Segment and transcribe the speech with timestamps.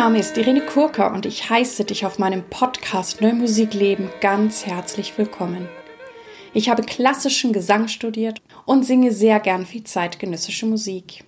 [0.00, 4.64] Name ist Irene Kurka und ich heiße dich auf meinem Podcast Neue Musik Leben ganz
[4.64, 5.68] herzlich willkommen.
[6.54, 11.22] Ich habe klassischen Gesang studiert und singe sehr gern viel zeitgenössische Musik.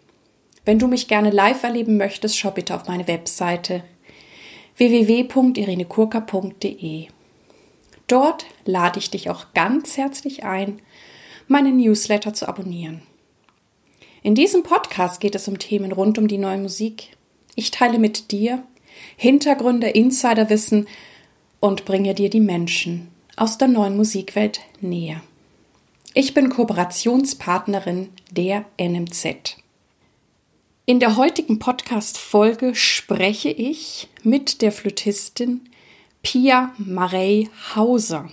[0.65, 3.85] Wenn du mich gerne live erleben möchtest, schau bitte auf meine Webseite
[4.79, 7.09] www.irenekurka.de.
[8.07, 10.81] Dort lade ich dich auch ganz herzlich ein,
[11.47, 13.03] meinen Newsletter zu abonnieren.
[14.23, 17.11] In diesem Podcast geht es um Themen rund um die neue Musik.
[17.55, 18.63] Ich teile mit dir
[19.17, 20.87] Hintergründe, Insiderwissen
[21.61, 25.23] und bringe dir die Menschen aus der neuen Musikwelt näher.
[26.15, 29.57] Ich bin Kooperationspartnerin der NMZ.
[30.85, 35.63] In der heutigen Podcast-Folge spreche ich mit der Flötistin
[36.23, 38.29] Pia Marey Hauser.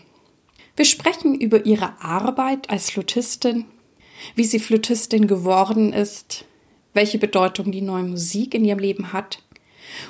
[0.76, 3.66] Wir sprechen über ihre Arbeit als Flötistin,
[4.36, 6.46] wie sie Flötistin geworden ist,
[6.94, 9.42] welche Bedeutung die neue Musik in ihrem Leben hat.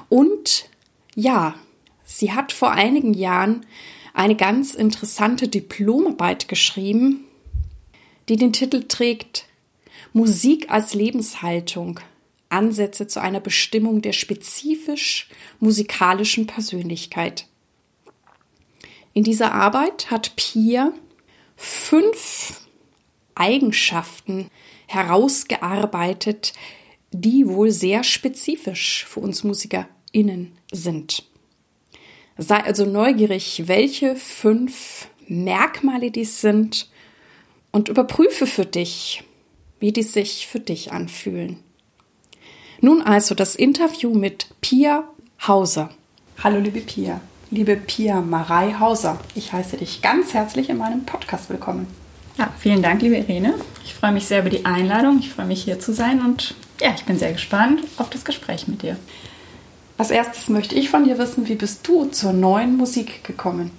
[0.08, 0.70] Und
[1.16, 1.56] ja,
[2.04, 3.66] sie hat vor einigen Jahren
[4.14, 7.26] eine ganz interessante Diplomarbeit geschrieben,
[8.28, 9.46] die den Titel trägt
[10.14, 12.00] Musik als Lebenshaltung.
[12.50, 17.48] Ansätze zu einer Bestimmung der spezifisch musikalischen Persönlichkeit.
[19.14, 20.94] In dieser Arbeit hat Pia
[21.56, 22.62] fünf
[23.36, 24.50] Eigenschaften
[24.90, 26.54] herausgearbeitet,
[27.12, 31.24] die wohl sehr spezifisch für uns MusikerInnen sind.
[32.38, 36.90] Sei also neugierig, welche fünf Merkmale dies sind
[37.72, 39.24] und überprüfe für dich,
[39.80, 41.58] wie die sich für dich anfühlen.
[42.82, 45.04] Nun also das Interview mit Pia
[45.46, 45.90] Hauser.
[46.44, 51.50] Hallo liebe Pia, liebe Pia Marei Hauser, ich heiße dich ganz herzlich in meinem Podcast
[51.50, 51.88] willkommen.
[52.40, 53.54] Ja, vielen Dank, liebe Irene.
[53.84, 55.20] Ich freue mich sehr über die Einladung.
[55.20, 58.66] Ich freue mich hier zu sein und ja, ich bin sehr gespannt auf das Gespräch
[58.70, 58.96] mit dir.
[59.98, 63.72] Als erstes möchte ich von dir wissen, wie bist du zur neuen Musik gekommen?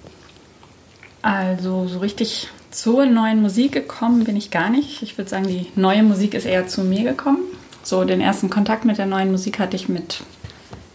[1.23, 5.01] Also so richtig zur neuen Musik gekommen bin ich gar nicht.
[5.01, 7.39] Ich würde sagen, die neue Musik ist eher zu mir gekommen.
[7.81, 10.21] So den ersten Kontakt mit der neuen Musik hatte ich mit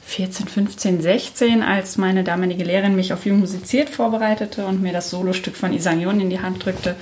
[0.05, 5.11] 14, 15, 16, als meine damalige Lehrerin mich auf Jung musiziert vorbereitete und mir das
[5.11, 6.95] Solostück von Isang Yun in die Hand drückte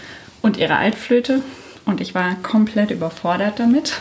[0.44, 1.40] und ihre Altflöte.
[1.86, 4.00] Und ich war komplett überfordert damit.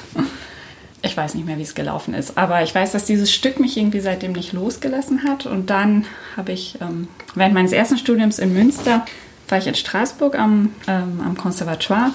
[1.01, 3.77] Ich weiß nicht mehr, wie es gelaufen ist, aber ich weiß, dass dieses Stück mich
[3.77, 5.45] irgendwie seitdem nicht losgelassen hat.
[5.45, 6.05] Und dann
[6.37, 9.05] habe ich ähm, während meines ersten Studiums in Münster
[9.49, 12.11] war ich in Straßburg am, ähm, am Conservatoire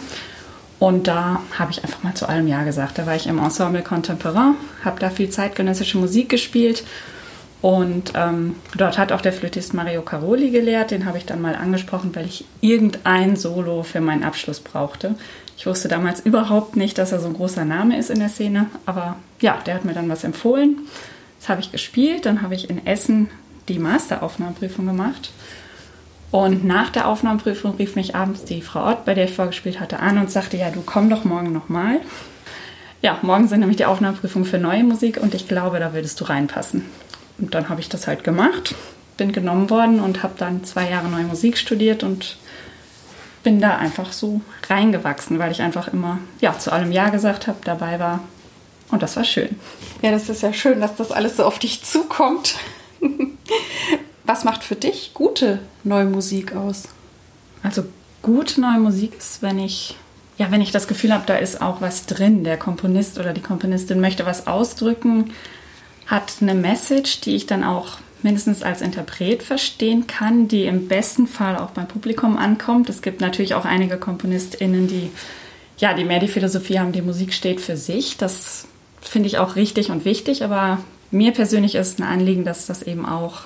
[0.78, 2.98] und da habe ich einfach mal zu allem Ja gesagt.
[2.98, 6.84] Da war ich im Ensemble Contemporain, habe da viel zeitgenössische Musik gespielt
[7.60, 10.92] und ähm, dort hat auch der Flötist Mario Caroli gelehrt.
[10.92, 15.16] Den habe ich dann mal angesprochen, weil ich irgendein Solo für meinen Abschluss brauchte.
[15.56, 18.66] Ich wusste damals überhaupt nicht, dass er so ein großer Name ist in der Szene.
[18.86, 20.78] Aber ja, der hat mir dann was empfohlen.
[21.40, 22.26] Das habe ich gespielt.
[22.26, 23.28] Dann habe ich in Essen
[23.68, 25.32] die Masteraufnahmeprüfung gemacht.
[26.30, 29.98] Und nach der Aufnahmeprüfung rief mich abends die Frau Ott, bei der ich vorgespielt hatte,
[29.98, 32.02] an und sagte, ja, du komm doch morgen nochmal.
[33.02, 36.24] Ja, morgen sind nämlich die Aufnahmeprüfungen für neue Musik und ich glaube, da würdest du
[36.24, 36.84] reinpassen.
[37.38, 38.74] Und dann habe ich das halt gemacht,
[39.16, 42.36] bin genommen worden und habe dann zwei Jahre neue Musik studiert und
[43.42, 47.58] bin da einfach so reingewachsen, weil ich einfach immer ja zu allem Ja gesagt habe,
[47.64, 48.20] dabei war
[48.90, 49.58] und das war schön.
[50.02, 52.56] Ja, das ist ja schön, dass das alles so auf dich zukommt.
[54.24, 56.84] Was macht für dich gute neue Musik aus?
[57.62, 57.84] Also
[58.22, 59.96] gute neue Musik ist, wenn ich
[60.38, 62.44] ja, wenn ich das Gefühl habe, da ist auch was drin.
[62.44, 65.32] Der Komponist oder die Komponistin möchte was ausdrücken,
[66.08, 71.28] hat eine Message, die ich dann auch mindestens als Interpret verstehen kann, die im besten
[71.28, 72.88] Fall auch beim Publikum ankommt.
[72.88, 75.10] Es gibt natürlich auch einige KomponistInnen, die
[75.78, 78.16] ja, die mehr die Philosophie haben, die Musik steht für sich.
[78.16, 78.66] Das
[79.00, 80.78] finde ich auch richtig und wichtig, aber
[81.10, 83.42] mir persönlich ist ein Anliegen, dass das eben auch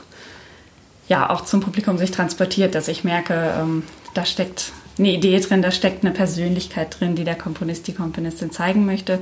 [1.08, 3.82] ja auch zum Publikum sich transportiert, dass ich merke, ähm,
[4.14, 8.50] da steckt eine Idee drin, da steckt eine Persönlichkeit drin, die der Komponist, die Komponistin
[8.50, 9.18] zeigen möchte.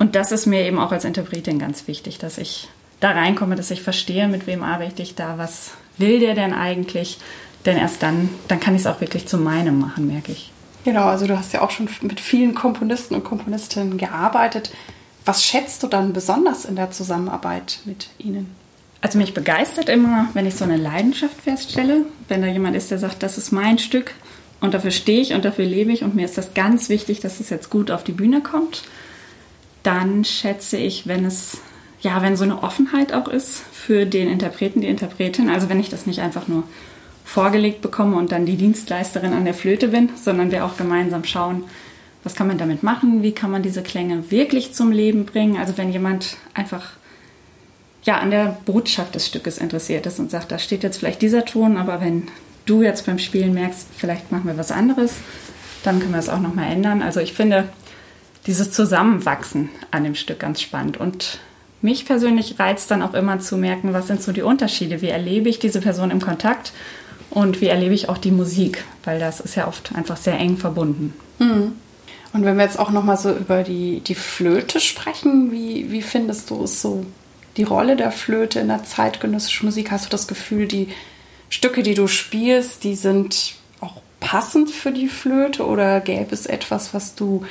[0.00, 2.68] Und das ist mir eben auch als Interpretin ganz wichtig, dass ich
[3.00, 7.18] da reinkomme, dass ich verstehe, mit wem arbeite ich da, was will der denn eigentlich?
[7.66, 10.52] Denn erst dann, dann kann ich es auch wirklich zu meinem machen, merke ich.
[10.86, 14.72] Genau, also du hast ja auch schon mit vielen Komponisten und Komponistinnen gearbeitet.
[15.26, 18.54] Was schätzt du dann besonders in der Zusammenarbeit mit ihnen?
[19.02, 22.98] Also mich begeistert immer, wenn ich so eine Leidenschaft feststelle, wenn da jemand ist, der
[22.98, 24.14] sagt, das ist mein Stück
[24.62, 27.38] und dafür stehe ich und dafür lebe ich und mir ist das ganz wichtig, dass
[27.38, 28.84] es jetzt gut auf die Bühne kommt
[29.82, 31.58] dann schätze ich, wenn es,
[32.00, 35.88] ja, wenn so eine Offenheit auch ist für den Interpreten, die Interpretin, also wenn ich
[35.88, 36.64] das nicht einfach nur
[37.24, 41.64] vorgelegt bekomme und dann die Dienstleisterin an der Flöte bin, sondern wir auch gemeinsam schauen,
[42.24, 45.56] was kann man damit machen, wie kann man diese Klänge wirklich zum Leben bringen.
[45.56, 46.92] Also wenn jemand einfach
[48.04, 51.44] ja, an der Botschaft des Stückes interessiert ist und sagt, da steht jetzt vielleicht dieser
[51.44, 52.28] Ton, aber wenn
[52.66, 55.14] du jetzt beim Spielen merkst, vielleicht machen wir was anderes,
[55.82, 57.02] dann können wir es auch nochmal ändern.
[57.02, 57.68] Also ich finde
[58.46, 61.38] dieses Zusammenwachsen an dem Stück ganz spannend und
[61.82, 65.48] mich persönlich reizt dann auch immer zu merken, was sind so die Unterschiede, wie erlebe
[65.48, 66.72] ich diese Person im Kontakt
[67.30, 70.56] und wie erlebe ich auch die Musik, weil das ist ja oft einfach sehr eng
[70.56, 71.14] verbunden.
[71.38, 71.72] Mhm.
[72.32, 76.50] Und wenn wir jetzt auch nochmal so über die, die Flöte sprechen, wie, wie findest
[76.50, 77.04] du es so,
[77.56, 79.90] die Rolle der Flöte in der zeitgenössischen Musik?
[79.90, 80.88] Hast du das Gefühl, die
[81.48, 86.94] Stücke, die du spielst, die sind auch passend für die Flöte oder gäbe es etwas,
[86.94, 87.44] was du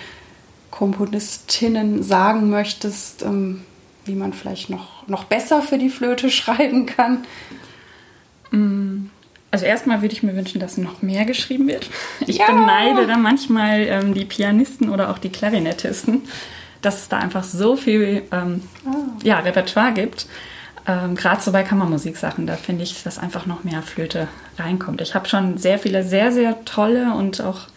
[0.80, 3.66] Komponistinnen sagen möchtest, ähm,
[4.06, 7.26] wie man vielleicht noch, noch besser für die Flöte schreiben kann?
[8.52, 9.08] Mm,
[9.52, 11.90] also erstmal würde ich mir wünschen, dass noch mehr geschrieben wird.
[12.26, 12.46] Ich ja.
[12.46, 16.22] beneide da manchmal ähm, die Pianisten oder auch die Klarinettisten,
[16.82, 19.22] dass es da einfach so viel ähm, oh.
[19.22, 20.28] ja, Repertoire gibt.
[20.88, 25.02] Ähm, Gerade so bei Kammermusiksachen, da finde ich, dass einfach noch mehr Flöte reinkommt.
[25.02, 27.68] Ich habe schon sehr viele, sehr, sehr tolle und auch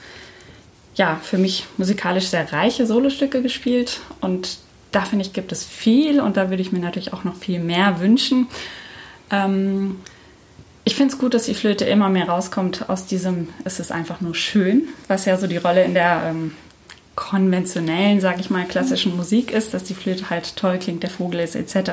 [0.95, 4.59] ja, für mich musikalisch sehr reiche Solostücke gespielt und
[4.91, 7.61] da finde ich, gibt es viel und da würde ich mir natürlich auch noch viel
[7.61, 8.47] mehr wünschen.
[9.31, 9.97] Ähm,
[10.85, 14.21] ich finde es gut, dass die Flöte immer mehr rauskommt aus diesem, es ist einfach
[14.21, 16.53] nur schön, was ja so die Rolle in der ähm,
[17.15, 21.41] konventionellen, sage ich mal, klassischen Musik ist, dass die Flöte halt toll klingt, der Vogel
[21.41, 21.93] ist etc.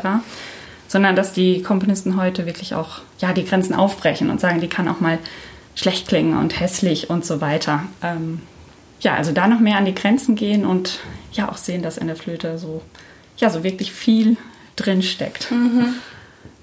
[0.87, 4.87] Sondern dass die Komponisten heute wirklich auch ja, die Grenzen aufbrechen und sagen, die kann
[4.87, 5.19] auch mal
[5.75, 7.83] schlecht klingen und hässlich und so weiter.
[8.01, 8.41] Ähm,
[8.99, 10.99] ja, also da noch mehr an die Grenzen gehen und
[11.33, 12.81] ja auch sehen, dass in der Flöte so,
[13.37, 14.37] ja, so wirklich viel
[14.75, 15.51] drin steckt.
[15.51, 15.95] Mhm.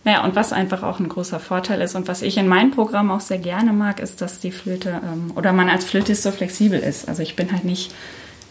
[0.05, 3.11] Naja, und was einfach auch ein großer Vorteil ist und was ich in meinem Programm
[3.11, 6.79] auch sehr gerne mag, ist, dass die Flöte ähm, oder man als Flötist so flexibel
[6.79, 7.09] ist.
[7.09, 7.93] Also ich bin halt nicht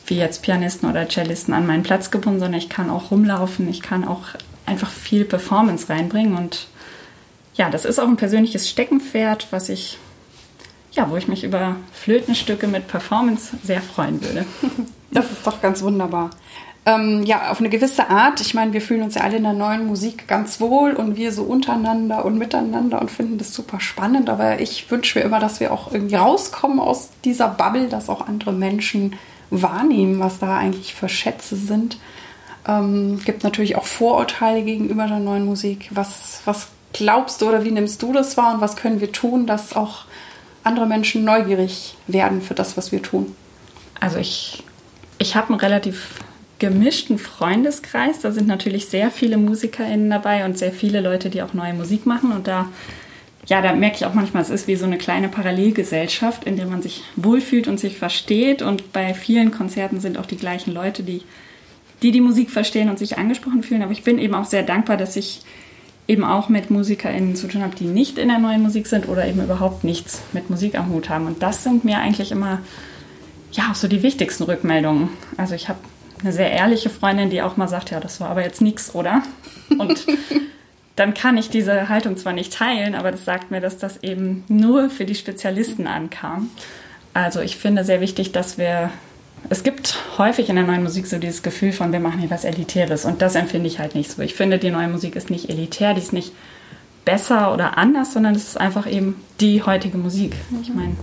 [0.07, 3.81] wie jetzt Pianisten oder Cellisten an meinen Platz gebunden, sondern ich kann auch rumlaufen, ich
[3.81, 4.23] kann auch
[4.65, 6.67] einfach viel Performance reinbringen und
[7.55, 9.97] ja, das ist auch ein persönliches Steckenpferd, was ich
[10.95, 14.45] ja, wo ich mich über Flötenstücke mit Performance sehr freuen würde.
[15.11, 16.29] Das ist doch ganz wunderbar
[16.85, 18.41] ähm, ja, auf eine gewisse Art.
[18.41, 21.31] Ich meine, wir fühlen uns ja alle in der neuen Musik ganz wohl und wir
[21.31, 24.29] so untereinander und miteinander und finden das super spannend.
[24.29, 28.27] Aber ich wünsche mir immer, dass wir auch irgendwie rauskommen aus dieser Bubble, dass auch
[28.27, 29.15] andere Menschen
[29.49, 31.97] wahrnehmen, was da eigentlich für Schätze sind.
[32.67, 35.89] Ähm, gibt natürlich auch Vorurteile gegenüber der neuen Musik.
[35.91, 39.47] Was, was glaubst du oder wie nimmst du das wahr und was können wir tun,
[39.47, 40.05] dass auch
[40.65, 43.35] andere Menschen neugierig werden für das, was wir tun?
[43.99, 44.63] Also ich,
[45.17, 46.19] ich habe ein relativ
[46.59, 48.19] gemischten Freundeskreis.
[48.19, 52.05] Da sind natürlich sehr viele MusikerInnen dabei und sehr viele Leute, die auch neue Musik
[52.05, 52.31] machen.
[52.31, 52.69] Und da,
[53.45, 56.67] ja, da merke ich auch manchmal, es ist wie so eine kleine Parallelgesellschaft, in der
[56.67, 58.61] man sich wohlfühlt und sich versteht.
[58.61, 61.21] Und bei vielen Konzerten sind auch die gleichen Leute, die
[62.01, 63.81] die, die Musik verstehen und sich angesprochen fühlen.
[63.81, 65.41] Aber ich bin eben auch sehr dankbar, dass ich
[66.07, 69.25] eben auch mit MusikerInnen zu tun habe, die nicht in der neuen Musik sind oder
[69.25, 71.25] eben überhaupt nichts mit Musik am Hut haben.
[71.25, 72.59] Und das sind mir eigentlich immer
[73.51, 75.09] ja auch so die wichtigsten Rückmeldungen.
[75.37, 75.79] Also ich habe
[76.21, 79.23] eine sehr ehrliche Freundin, die auch mal sagt, ja, das war aber jetzt nichts, oder?
[79.77, 80.05] Und
[80.95, 84.43] dann kann ich diese Haltung zwar nicht teilen, aber das sagt mir, dass das eben
[84.47, 86.49] nur für die Spezialisten ankam.
[87.13, 88.91] Also ich finde sehr wichtig, dass wir,
[89.49, 92.45] es gibt häufig in der neuen Musik so dieses Gefühl von, wir machen hier was
[92.45, 94.21] Elitäres und das empfinde ich halt nicht so.
[94.21, 96.31] Ich finde, die neue Musik ist nicht elitär, die ist nicht
[97.05, 100.35] besser oder anders, sondern es ist einfach eben die heutige Musik.
[100.61, 100.95] Ich meine,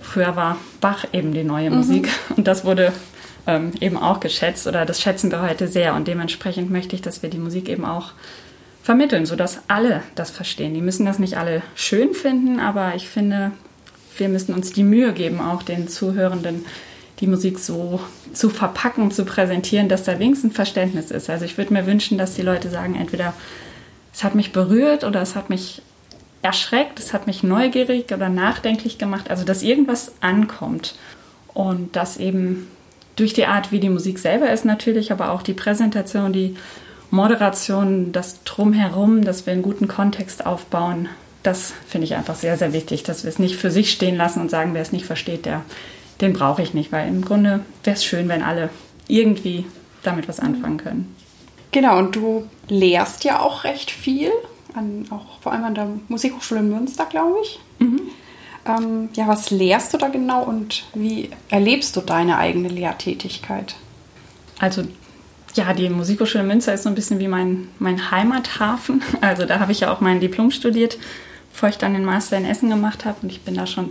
[0.00, 1.76] früher war Bach eben die neue mhm.
[1.76, 2.92] Musik und das wurde
[3.46, 7.22] ähm, eben auch geschätzt oder das schätzen wir heute sehr und dementsprechend möchte ich, dass
[7.22, 8.12] wir die Musik eben auch
[8.82, 10.72] vermitteln, sodass alle das verstehen.
[10.72, 13.52] Die müssen das nicht alle schön finden, aber ich finde,
[14.16, 16.64] wir müssen uns die Mühe geben, auch den Zuhörenden
[17.20, 18.00] die Musik so
[18.32, 21.28] zu verpacken, zu präsentieren, dass da wenigstens Verständnis ist.
[21.28, 23.34] Also ich würde mir wünschen, dass die Leute sagen, entweder
[24.12, 25.82] es hat mich berührt oder es hat mich
[26.42, 30.94] erschreckt, es hat mich neugierig oder nachdenklich gemacht, also dass irgendwas ankommt
[31.52, 32.68] und dass eben
[33.16, 36.56] durch die Art, wie die Musik selber ist natürlich, aber auch die Präsentation, die
[37.10, 41.08] Moderation, das Drumherum, dass wir einen guten Kontext aufbauen,
[41.42, 44.40] das finde ich einfach sehr, sehr wichtig, dass wir es nicht für sich stehen lassen
[44.40, 45.62] und sagen, wer es nicht versteht, der,
[46.20, 48.70] den brauche ich nicht, weil im Grunde wäre es schön, wenn alle
[49.08, 49.64] irgendwie
[50.02, 51.14] damit was anfangen können.
[51.72, 54.30] Genau, und du lehrst ja auch recht viel,
[54.74, 57.60] an, auch vor allem an der Musikhochschule in Münster, glaube ich.
[57.78, 58.00] Mhm.
[58.66, 63.76] Ähm, ja, was lehrst du da genau und wie erlebst du deine eigene Lehrtätigkeit?
[64.58, 64.82] Also
[65.54, 69.02] ja, die Musikhochschule Münster ist so ein bisschen wie mein, mein Heimathafen.
[69.20, 70.98] Also da habe ich ja auch mein Diplom studiert,
[71.52, 73.18] bevor ich dann den Master in Essen gemacht habe.
[73.22, 73.90] Und ich bin da schon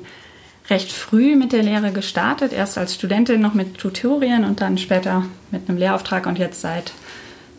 [0.69, 2.53] recht früh mit der Lehre gestartet.
[2.53, 6.93] Erst als Studentin noch mit Tutorien und dann später mit einem Lehrauftrag und jetzt seit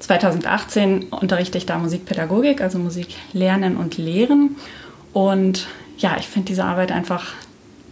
[0.00, 4.56] 2018 unterrichte ich da Musikpädagogik, also Musik lernen und lehren.
[5.12, 5.66] Und
[5.98, 7.34] ja, ich finde diese Arbeit einfach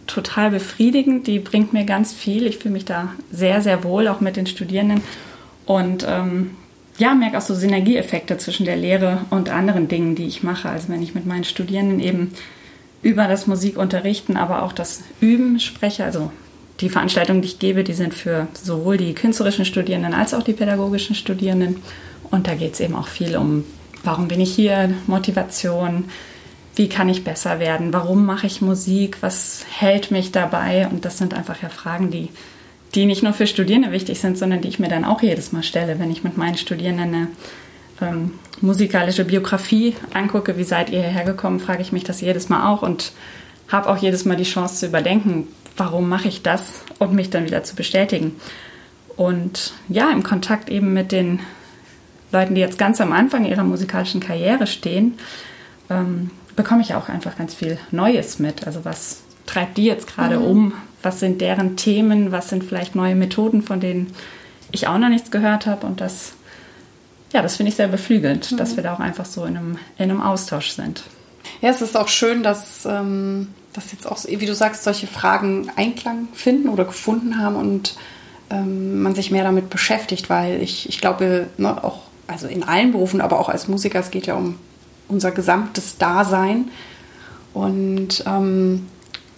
[0.07, 1.27] total befriedigend.
[1.27, 2.47] Die bringt mir ganz viel.
[2.47, 5.03] Ich fühle mich da sehr, sehr wohl, auch mit den Studierenden.
[5.67, 6.53] Und ähm,
[6.97, 10.69] ja, merke auch so Synergieeffekte zwischen der Lehre und anderen Dingen, die ich mache.
[10.69, 12.33] Also wenn ich mit meinen Studierenden eben
[13.03, 16.31] über das Musikunterrichten, aber auch das Üben spreche, also
[16.81, 20.53] die Veranstaltungen, die ich gebe, die sind für sowohl die künstlerischen Studierenden als auch die
[20.53, 21.83] pädagogischen Studierenden.
[22.31, 23.65] Und da geht es eben auch viel um,
[24.05, 26.05] warum bin ich hier, Motivation,
[26.77, 30.87] wie kann ich besser werden, warum mache ich Musik, was hält mich dabei.
[30.89, 32.29] Und das sind einfach ja Fragen, die,
[32.95, 35.65] die nicht nur für Studierende wichtig sind, sondern die ich mir dann auch jedes Mal
[35.65, 37.27] stelle, wenn ich mit meinen Studierenden eine
[38.01, 42.73] ähm, musikalische Biografie angucke, wie seid ihr hierher gekommen, frage ich mich das jedes Mal
[42.73, 43.13] auch und
[43.69, 47.45] habe auch jedes Mal die Chance zu überdenken, warum mache ich das und mich dann
[47.45, 48.37] wieder zu bestätigen.
[49.17, 51.41] Und ja, im Kontakt eben mit den
[52.33, 55.15] Leuten, die jetzt ganz am Anfang ihrer musikalischen Karriere stehen,
[55.91, 58.67] ähm, bekomme ich auch einfach ganz viel Neues mit.
[58.67, 60.45] Also was treibt die jetzt gerade mhm.
[60.45, 60.73] um?
[61.03, 62.33] Was sind deren Themen?
[62.33, 64.13] Was sind vielleicht neue Methoden, von denen
[64.73, 65.87] ich auch noch nichts gehört habe?
[65.87, 66.35] Und das,
[67.33, 68.57] ja, das finde ich sehr beflügelnd, mhm.
[68.57, 71.03] dass wir da auch einfach so in einem, in einem Austausch sind.
[71.61, 75.71] Ja, es ist auch schön, dass ähm, dass jetzt auch, wie du sagst, solche Fragen
[75.77, 77.97] Einklang finden oder gefunden haben und
[78.51, 82.93] ähm, man sich mehr damit beschäftigt, weil ich, ich glaube, ne, auch, also in allen
[82.93, 84.57] Berufen, aber auch als Musiker, es geht ja um
[85.07, 86.71] unser gesamtes Dasein.
[87.55, 88.87] Und ähm,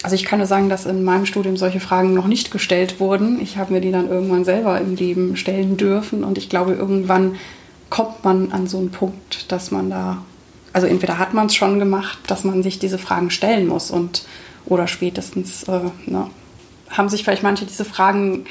[0.03, 3.39] also ich kann nur sagen, dass in meinem Studium solche Fragen noch nicht gestellt wurden.
[3.41, 7.35] Ich habe mir die dann irgendwann selber im Leben stellen dürfen und ich glaube, irgendwann
[7.91, 10.23] kommt man an so einen Punkt, dass man da
[10.73, 14.23] also entweder hat man es schon gemacht, dass man sich diese Fragen stellen muss und
[14.65, 16.27] oder spätestens äh, ne,
[16.89, 18.45] haben sich vielleicht manche diese Fragen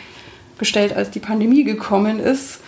[0.59, 2.61] gestellt, als die Pandemie gekommen ist,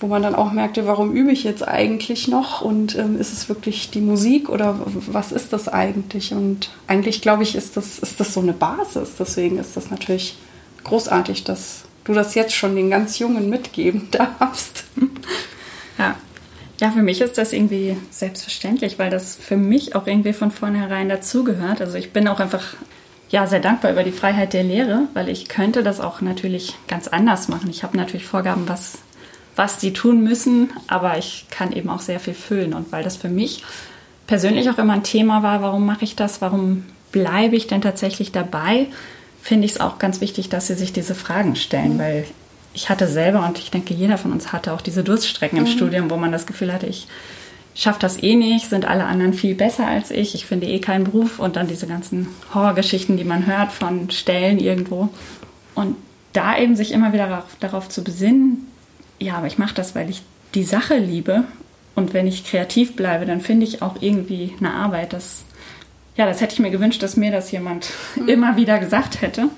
[0.00, 3.48] wo man dann auch merkte, warum übe ich jetzt eigentlich noch und ähm, ist es
[3.48, 6.32] wirklich die Musik oder was ist das eigentlich?
[6.32, 9.12] Und eigentlich glaube ich, ist das, ist das so eine Basis.
[9.18, 10.38] Deswegen ist das natürlich
[10.84, 14.84] großartig, dass du das jetzt schon den ganz Jungen mitgeben darfst.
[15.98, 16.16] Ja,
[16.80, 21.08] ja, für mich ist das irgendwie selbstverständlich, weil das für mich auch irgendwie von vornherein
[21.08, 21.80] dazugehört.
[21.80, 22.64] Also ich bin auch einfach
[23.30, 27.08] ja sehr dankbar über die Freiheit der Lehre, weil ich könnte das auch natürlich ganz
[27.08, 27.68] anders machen.
[27.68, 28.98] Ich habe natürlich Vorgaben, was
[29.58, 33.16] was die tun müssen, aber ich kann eben auch sehr viel füllen und weil das
[33.16, 33.64] für mich
[34.28, 38.30] persönlich auch immer ein Thema war, warum mache ich das, warum bleibe ich denn tatsächlich
[38.30, 38.86] dabei,
[39.42, 41.98] finde ich es auch ganz wichtig, dass sie sich diese Fragen stellen, mhm.
[41.98, 42.24] weil
[42.78, 45.68] ich hatte selber und ich denke, jeder von uns hatte auch diese Durststrecken im mhm.
[45.68, 47.08] Studium, wo man das Gefühl hatte, ich
[47.74, 51.02] schaffe das eh nicht, sind alle anderen viel besser als ich, ich finde eh keinen
[51.02, 55.08] Beruf und dann diese ganzen Horrorgeschichten, die man hört von Stellen irgendwo.
[55.74, 55.96] Und
[56.32, 58.68] da eben sich immer wieder darauf, darauf zu besinnen,
[59.18, 60.22] ja, aber ich mache das, weil ich
[60.54, 61.42] die Sache liebe
[61.96, 65.12] und wenn ich kreativ bleibe, dann finde ich auch irgendwie eine Arbeit.
[65.12, 65.42] Das,
[66.16, 68.28] ja, das hätte ich mir gewünscht, dass mir das jemand mhm.
[68.28, 69.48] immer wieder gesagt hätte.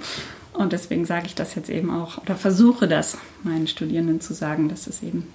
[0.52, 4.68] Und deswegen sage ich das jetzt eben auch oder versuche das meinen Studierenden zu sagen,
[4.68, 5.26] dass es eben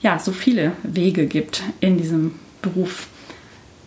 [0.00, 3.08] ja so viele Wege gibt in diesem Beruf.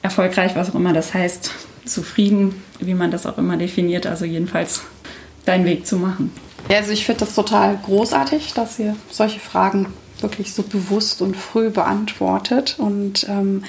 [0.03, 1.51] Erfolgreich, was auch immer das heißt,
[1.85, 4.83] zufrieden, wie man das auch immer definiert, also jedenfalls
[5.45, 6.31] deinen Weg zu machen.
[6.69, 9.87] Ja, also ich finde das total großartig, dass ihr solche Fragen
[10.19, 13.63] wirklich so bewusst und früh beantwortet und ähm,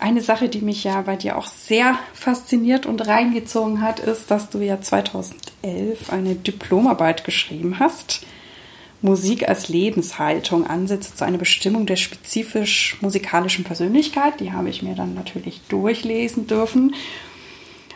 [0.00, 4.50] eine Sache, die mich ja bei dir auch sehr fasziniert und reingezogen hat, ist, dass
[4.50, 8.24] du ja 2011 eine Diplomarbeit geschrieben hast.
[9.02, 14.40] Musik als Lebenshaltung, Ansätze zu einer Bestimmung der spezifisch musikalischen Persönlichkeit.
[14.40, 16.94] Die habe ich mir dann natürlich durchlesen dürfen.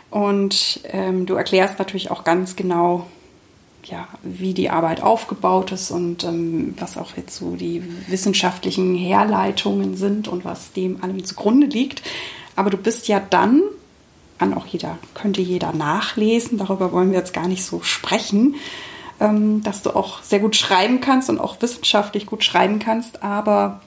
[0.09, 3.05] Und ähm, du erklärst natürlich auch ganz genau,
[3.85, 9.95] ja, wie die Arbeit aufgebaut ist und ähm, was auch jetzt so die wissenschaftlichen Herleitungen
[9.95, 12.01] sind und was dem allem zugrunde liegt.
[12.55, 13.61] Aber du bist ja dann,
[14.39, 18.55] kann auch jeder, könnte jeder nachlesen, darüber wollen wir jetzt gar nicht so sprechen,
[19.19, 23.23] ähm, dass du auch sehr gut schreiben kannst und auch wissenschaftlich gut schreiben kannst.
[23.23, 23.81] Aber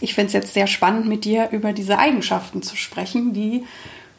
[0.00, 3.64] ich finde es jetzt sehr spannend, mit dir über diese Eigenschaften zu sprechen, die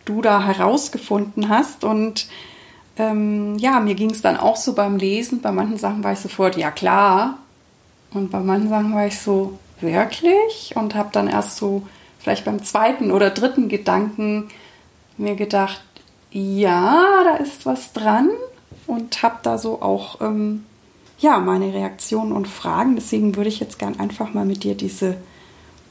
[0.06, 2.28] du da herausgefunden hast und
[3.00, 5.42] ähm, ja, mir ging es dann auch so beim Lesen.
[5.42, 7.40] Bei manchen Sachen war ich sofort, ja klar.
[8.12, 10.74] Und bei manchen Sachen war ich so, wirklich?
[10.76, 11.88] Und habe dann erst so,
[12.20, 14.50] vielleicht beim zweiten oder dritten Gedanken
[15.18, 15.82] mir gedacht,
[16.32, 18.30] ja, da ist was dran.
[18.86, 20.66] Und habe da so auch, ähm,
[21.20, 22.96] ja, meine Reaktionen und Fragen.
[22.96, 25.18] Deswegen würde ich jetzt gern einfach mal mit dir diese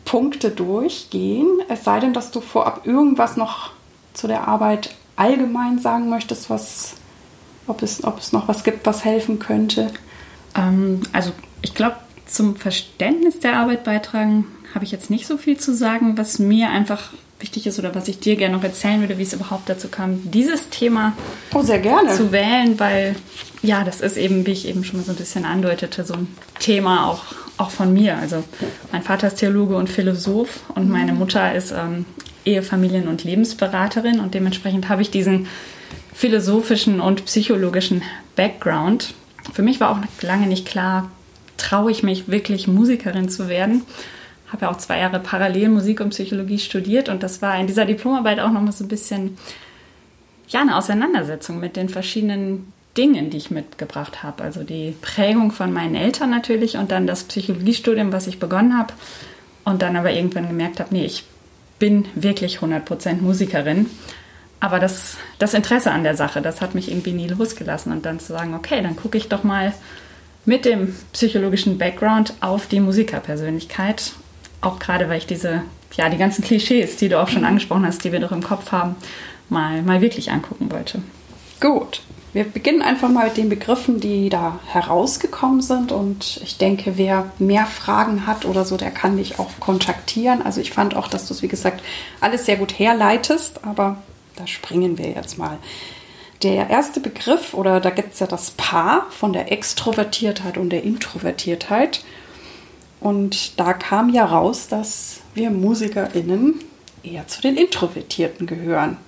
[0.05, 1.47] Punkte durchgehen.
[1.69, 3.71] Es sei denn, dass du vorab irgendwas noch
[4.15, 6.95] zu der Arbeit allgemein sagen möchtest, was
[7.67, 9.91] ob es, ob es noch was gibt, was helfen könnte?
[10.57, 11.33] Ähm, also
[11.63, 11.97] ich glaube,
[12.27, 16.19] zum Verständnis der Arbeit beitragen habe ich jetzt nicht so viel zu sagen.
[16.19, 17.11] Was mir einfach
[17.41, 20.31] wichtig ist oder was ich dir gerne noch erzählen würde, wie es überhaupt dazu kam,
[20.31, 21.13] dieses Thema
[21.55, 23.15] oh, zu wählen, weil
[23.63, 26.29] ja, das ist eben, wie ich eben schon mal so ein bisschen andeutete, so ein
[26.59, 27.25] Thema auch,
[27.57, 28.17] auch von mir.
[28.17, 28.43] Also
[28.93, 32.05] mein Vater ist Theologe und Philosoph und meine Mutter ist ähm,
[32.49, 35.47] Ehefamilien- und Lebensberaterin und dementsprechend habe ich diesen
[36.15, 38.03] philosophischen und psychologischen
[38.37, 39.15] Background.
[39.53, 41.11] Für mich war auch lange nicht klar,
[41.57, 43.83] traue ich mich wirklich Musikerin zu werden
[44.53, 47.85] habe ja auch zwei Jahre parallel Musik und Psychologie studiert und das war in dieser
[47.85, 49.37] Diplomarbeit auch noch mal so ein bisschen
[50.49, 54.43] ja eine Auseinandersetzung mit den verschiedenen Dingen, die ich mitgebracht habe.
[54.43, 58.95] Also die Prägung von meinen Eltern natürlich und dann das Psychologiestudium, was ich begonnen habe
[59.65, 61.25] und dann aber irgendwann gemerkt habe, nee, ich
[61.79, 63.87] bin wirklich 100% Musikerin.
[64.61, 67.93] Aber das, das Interesse an der Sache, das hat mich irgendwie nie losgelassen.
[67.93, 69.73] Und dann zu sagen, okay, dann gucke ich doch mal
[70.45, 74.13] mit dem psychologischen Background auf die Musikerpersönlichkeit
[74.61, 75.63] auch gerade, weil ich diese,
[75.95, 78.73] ja, die ganzen Klischees, die du auch schon angesprochen hast, die wir doch im Kopf
[78.73, 78.97] haben,
[79.49, 81.01] mal, mal wirklich angucken wollte.
[81.61, 82.03] Gut.
[82.33, 85.93] Wir beginnen einfach mal mit den Begriffen, die da herausgekommen sind.
[85.93, 90.43] Und ich denke, wer mehr Fragen hat oder so, der kann dich auch kontaktieren.
[90.43, 91.83] Also ich fand auch, dass du es, wie gesagt,
[92.21, 93.97] alles sehr gut herleitest, aber
[94.37, 95.59] da springen wir jetzt mal.
[96.43, 100.85] Der erste Begriff, oder da gibt es ja das Paar von der Extrovertiertheit und der
[100.85, 102.05] Introvertiertheit.
[103.01, 106.61] Und da kam ja raus, dass wir MusikerInnen
[107.03, 108.99] eher zu den Introvertierten gehören.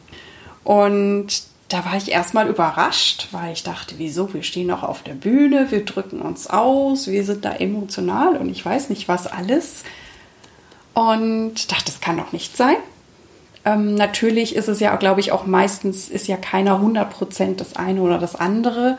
[0.65, 4.35] Und da war ich erstmal überrascht, weil ich dachte, wieso?
[4.35, 8.51] Wir stehen noch auf der Bühne, wir drücken uns aus, wir sind da emotional und
[8.51, 9.85] ich weiß nicht was alles.
[10.95, 12.77] Und dachte, das kann doch nicht sein.
[13.65, 18.03] Ähm, natürlich ist es ja, glaube ich, auch meistens ist ja keiner 100% das eine
[18.03, 18.99] oder das andere.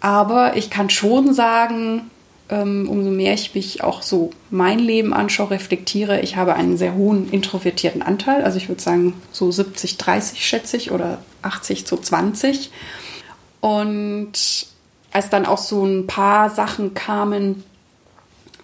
[0.00, 2.10] Aber ich kann schon sagen,
[2.50, 6.94] ähm, umso mehr ich mich auch so mein Leben anschaue, reflektiere, ich habe einen sehr
[6.94, 8.44] hohen introvertierten Anteil.
[8.44, 12.70] Also ich würde sagen so 70, 30 schätze ich oder 80 zu 20.
[13.60, 14.66] Und
[15.12, 17.64] als dann auch so ein paar Sachen kamen,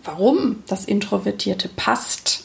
[0.04, 2.44] warum das Introvertierte passt,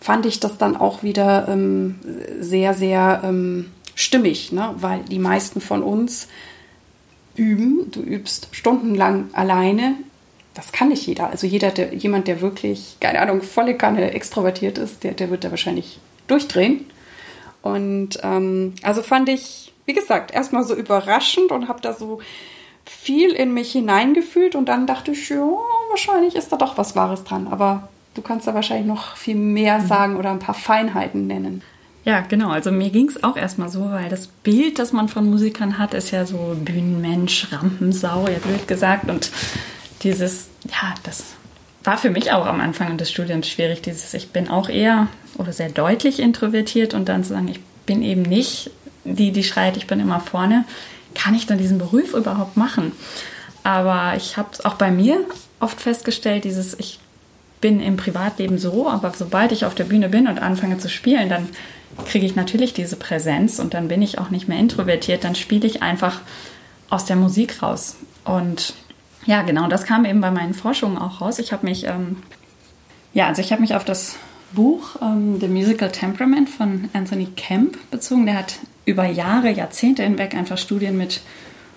[0.00, 2.00] fand ich das dann auch wieder ähm,
[2.40, 4.74] sehr, sehr ähm, stimmig, ne?
[4.78, 6.28] weil die meisten von uns
[7.36, 9.94] üben, du übst stundenlang alleine,
[10.54, 11.30] das kann nicht jeder.
[11.30, 15.44] Also jeder, der, jemand, der wirklich, keine Ahnung, volle Kanne extrovertiert ist, der, der wird
[15.44, 16.84] da wahrscheinlich durchdrehen.
[17.62, 22.20] Und ähm, also fand ich, wie gesagt, erstmal so überraschend und habe da so
[22.84, 25.46] viel in mich hineingefühlt und dann dachte ich, ja,
[25.90, 27.48] wahrscheinlich ist da doch was Wahres dran.
[27.48, 29.86] Aber du kannst da wahrscheinlich noch viel mehr mhm.
[29.86, 31.62] sagen oder ein paar Feinheiten nennen.
[32.04, 32.50] Ja, genau.
[32.50, 35.94] Also mir ging es auch erstmal so, weil das Bild, das man von Musikern hat,
[35.94, 39.08] ist ja so Bühnenmensch, Rampensau, ja blöd gesagt.
[39.08, 39.30] Und
[40.02, 41.34] dieses, ja, das
[41.84, 45.52] war für mich auch am Anfang des Studiums schwierig, dieses, ich bin auch eher oder
[45.52, 48.70] sehr deutlich introvertiert und dann zu sagen, ich bin eben nicht
[49.04, 50.64] die, die schreit, ich bin immer vorne.
[51.14, 52.92] Kann ich dann diesen Beruf überhaupt machen?
[53.64, 55.20] Aber ich habe es auch bei mir
[55.60, 56.98] oft festgestellt, dieses, ich
[57.60, 61.28] bin im Privatleben so, aber sobald ich auf der Bühne bin und anfange zu spielen,
[61.28, 61.48] dann
[62.06, 65.66] kriege ich natürlich diese Präsenz und dann bin ich auch nicht mehr introvertiert, dann spiele
[65.66, 66.20] ich einfach
[66.90, 67.96] aus der Musik raus.
[68.24, 68.74] Und
[69.24, 71.38] ja, genau, das kam eben bei meinen Forschungen auch raus.
[71.38, 72.16] Ich habe mich, ähm,
[73.14, 74.16] ja, also ich habe mich auf das
[74.52, 78.26] Buch ähm, The Musical Temperament von Anthony Kemp bezogen.
[78.26, 81.20] Der hat über Jahre, Jahrzehnte hinweg einfach Studien mit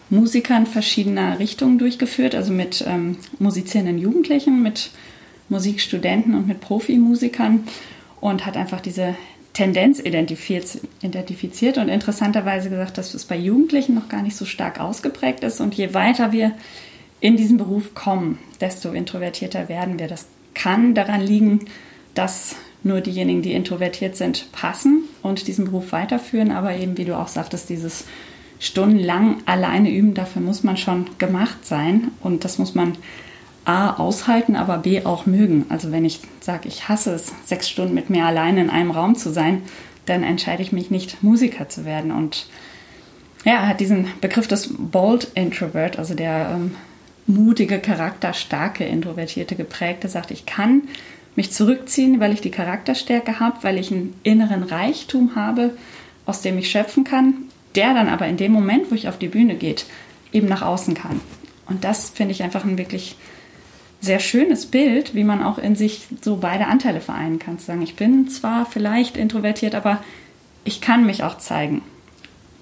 [0.09, 4.91] Musikern verschiedener Richtungen durchgeführt, also mit ähm, musizierenden Jugendlichen, mit
[5.49, 7.63] Musikstudenten und mit Profimusikern
[8.21, 9.15] und hat einfach diese
[9.53, 14.79] Tendenz identifiziert, identifiziert und interessanterweise gesagt, dass es bei Jugendlichen noch gar nicht so stark
[14.79, 16.51] ausgeprägt ist und je weiter wir
[17.25, 20.07] in diesen Beruf kommen, desto introvertierter werden wir.
[20.07, 21.61] Das kann daran liegen,
[22.13, 26.51] dass nur diejenigen, die introvertiert sind, passen und diesen Beruf weiterführen.
[26.51, 28.05] Aber eben, wie du auch sagtest, dieses
[28.59, 32.11] stundenlang alleine üben, dafür muss man schon gemacht sein.
[32.21, 32.95] Und das muss man
[33.65, 35.65] A aushalten, aber B auch mögen.
[35.69, 39.15] Also wenn ich sage, ich hasse es, sechs Stunden mit mir alleine in einem Raum
[39.15, 39.63] zu sein,
[40.05, 42.11] dann entscheide ich mich nicht, Musiker zu werden.
[42.11, 42.45] Und
[43.45, 46.75] ja, er hat diesen Begriff des Bold Introvert, also der ähm,
[47.27, 50.83] mutige, charakterstarke, introvertierte, geprägte sagt, ich kann
[51.35, 55.75] mich zurückziehen, weil ich die Charakterstärke habe, weil ich einen inneren Reichtum habe,
[56.25, 57.33] aus dem ich schöpfen kann,
[57.75, 59.85] der dann aber in dem Moment, wo ich auf die Bühne geht,
[60.31, 61.19] eben nach außen kann.
[61.67, 63.17] Und das finde ich einfach ein wirklich
[64.01, 67.59] sehr schönes Bild, wie man auch in sich so beide Anteile vereinen kann.
[67.59, 70.03] Zu sagen, ich bin zwar vielleicht introvertiert, aber
[70.63, 71.81] ich kann mich auch zeigen.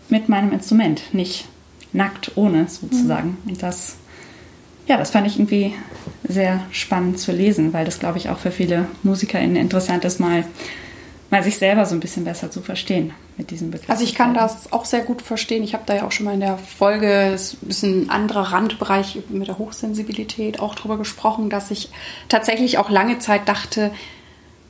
[0.09, 1.45] Mit meinem Instrument, nicht
[1.91, 3.37] nackt ohne sozusagen.
[3.43, 3.51] Mhm.
[3.51, 3.97] Und das
[4.87, 5.73] ja, das fand ich irgendwie
[6.23, 10.43] sehr spannend zu lesen, weil das, glaube ich, auch für viele MusikerInnen interessant ist, mal,
[11.29, 13.89] mal sich selber so ein bisschen besser zu verstehen mit diesem Begriff.
[13.89, 15.63] Also ich kann das auch sehr gut verstehen.
[15.63, 19.19] Ich habe da ja auch schon mal in der Folge, ist ein bisschen anderer Randbereich
[19.29, 21.89] mit der Hochsensibilität auch drüber gesprochen, dass ich
[22.29, 23.91] tatsächlich auch lange Zeit dachte,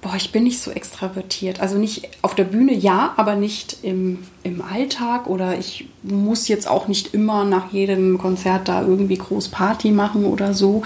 [0.03, 1.61] boah, ich bin nicht so extravertiert.
[1.61, 6.67] Also nicht auf der Bühne, ja, aber nicht im, im Alltag oder ich muss jetzt
[6.67, 10.83] auch nicht immer nach jedem Konzert da irgendwie groß Party machen oder so.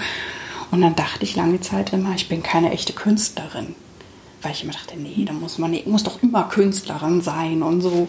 [0.70, 3.74] Und dann dachte ich lange Zeit immer, ich bin keine echte Künstlerin.
[4.40, 8.08] Weil ich immer dachte, nee, da muss man, muss doch immer Künstlerin sein und so.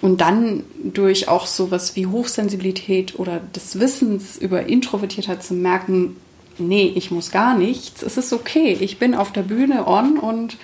[0.00, 6.16] Und dann durch auch sowas wie Hochsensibilität oder des Wissens über Introvertiertheit zu merken,
[6.60, 10.56] nee, ich muss gar nichts, es ist okay, ich bin auf der Bühne on und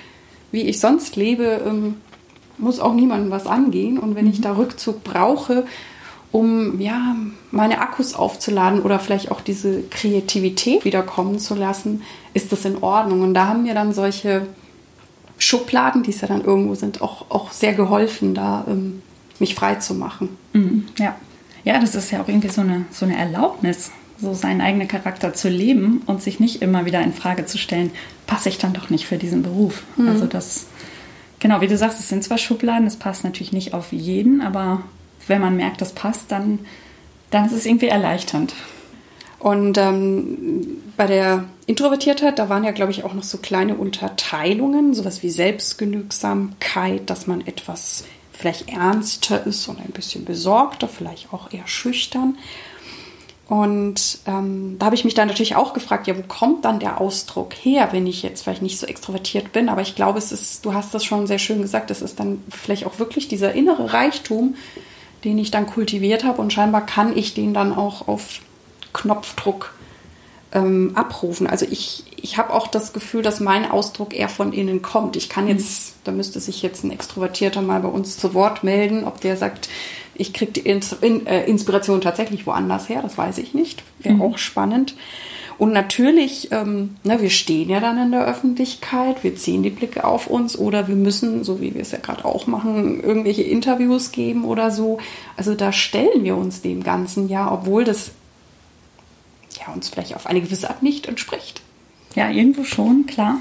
[0.53, 1.97] wie ich sonst lebe, ähm,
[2.59, 3.99] muss auch niemandem was angehen.
[3.99, 4.43] Und wenn ich mhm.
[4.43, 5.67] da Rückzug brauche,
[6.33, 7.17] um ja,
[7.51, 12.03] meine Akkus aufzuladen oder vielleicht auch diese Kreativität wiederkommen zu lassen,
[12.35, 13.23] ist das in Ordnung.
[13.23, 14.47] Und da haben mir dann solche
[15.39, 19.03] Schubladen, die es ja dann irgendwo sind, auch, auch sehr geholfen, da ähm,
[19.39, 20.31] mich frei zu machen.
[20.53, 21.15] Mhm, ja.
[21.65, 25.35] ja, das ist ja auch irgendwie so eine, so eine Erlaubnis, so seinen eigenen Charakter
[25.35, 27.91] zu leben und sich nicht immer wieder in Frage zu stellen,
[28.27, 29.83] passe ich dann doch nicht für diesen Beruf.
[29.97, 30.09] Mhm.
[30.09, 30.67] Also das,
[31.39, 34.83] genau, wie du sagst, es sind zwar Schubladen, es passt natürlich nicht auf jeden, aber
[35.27, 36.61] wenn man merkt, das passt, dann,
[37.31, 38.55] dann ist es irgendwie erleichternd.
[39.39, 44.95] Und ähm, bei der Introvertiertheit, da waren ja, glaube ich, auch noch so kleine Unterteilungen,
[44.95, 51.53] sowas wie Selbstgenügsamkeit, dass man etwas vielleicht ernster ist und ein bisschen besorgter, vielleicht auch
[51.53, 52.39] eher schüchtern.
[53.49, 57.01] Und ähm, da habe ich mich dann natürlich auch gefragt, ja, wo kommt dann der
[57.01, 59.69] Ausdruck her, wenn ich jetzt vielleicht nicht so extrovertiert bin?
[59.69, 62.43] Aber ich glaube, es ist, du hast das schon sehr schön gesagt, es ist dann
[62.51, 64.57] vielleicht auch wirklich dieser innere Reichtum,
[65.23, 68.41] den ich dann kultiviert habe und scheinbar kann ich den dann auch auf
[68.93, 69.76] Knopfdruck
[70.57, 71.47] ähm, abrufen.
[71.47, 75.17] Also ich, ich habe auch das Gefühl, dass mein Ausdruck eher von innen kommt.
[75.17, 79.05] Ich kann jetzt, da müsste sich jetzt ein Extrovertierter mal bei uns zu Wort melden,
[79.05, 79.69] ob der sagt,
[80.15, 83.83] ich kriege die äh, Inspiration tatsächlich woanders her, das weiß ich nicht.
[83.99, 84.23] Wäre mhm.
[84.23, 84.95] auch spannend.
[85.59, 90.05] Und natürlich, ähm, na, wir stehen ja dann in der Öffentlichkeit, wir ziehen die Blicke
[90.05, 94.13] auf uns oder wir müssen, so wie wir es ja gerade auch machen, irgendwelche Interviews
[94.13, 94.99] geben oder so.
[95.37, 98.11] Also da stellen wir uns dem Ganzen ja, obwohl das
[99.61, 101.63] ja, uns vielleicht auf eine gewisse Art nicht entspricht.
[102.15, 103.41] Ja, irgendwo schon, klar.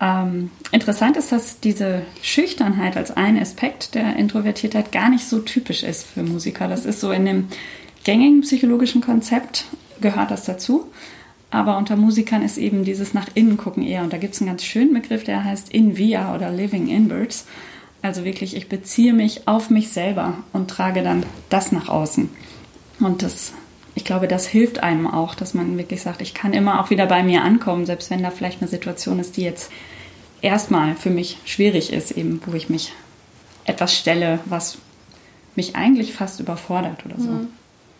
[0.00, 5.82] Ähm, interessant ist, dass diese Schüchternheit als ein Aspekt der Introvertiertheit gar nicht so typisch
[5.82, 6.68] ist für Musiker.
[6.68, 7.48] Das ist so in dem
[8.04, 9.66] gängigen psychologischen Konzept
[10.00, 10.90] gehört das dazu.
[11.50, 14.02] Aber unter Musikern ist eben dieses nach innen gucken eher.
[14.02, 17.46] Und da gibt es einen ganz schönen Begriff, der heißt in via oder living inwards.
[18.02, 22.30] Also wirklich, ich beziehe mich auf mich selber und trage dann das nach außen.
[23.00, 23.52] Und das,
[24.00, 27.04] ich glaube, das hilft einem auch, dass man wirklich sagt, ich kann immer auch wieder
[27.04, 29.70] bei mir ankommen, selbst wenn da vielleicht eine Situation ist, die jetzt
[30.40, 32.94] erstmal für mich schwierig ist, eben wo ich mich
[33.66, 34.78] etwas stelle, was
[35.54, 37.28] mich eigentlich fast überfordert oder so.
[37.28, 37.48] Mhm.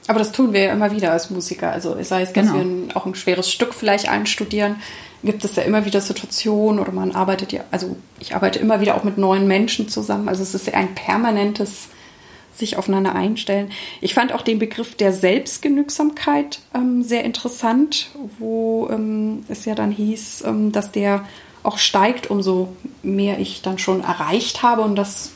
[0.07, 1.71] Aber das tun wir ja immer wieder als Musiker.
[1.71, 2.55] Also sei es, dass genau.
[2.55, 4.77] wir ein, auch ein schweres Stück vielleicht einstudieren,
[5.23, 8.97] gibt es ja immer wieder Situationen oder man arbeitet ja, also ich arbeite immer wieder
[8.97, 10.31] auch mit neuen Menschen zusammen.
[10.31, 11.89] Also es ist ja ein permanentes
[12.55, 13.71] sich aufeinander einstellen.
[14.01, 19.91] Ich fand auch den Begriff der Selbstgenügsamkeit ähm, sehr interessant, wo ähm, es ja dann
[19.91, 21.25] hieß, ähm, dass der
[21.63, 22.69] auch steigt, umso
[23.03, 24.83] mehr ich dann schon erreicht habe.
[24.83, 25.33] Und das,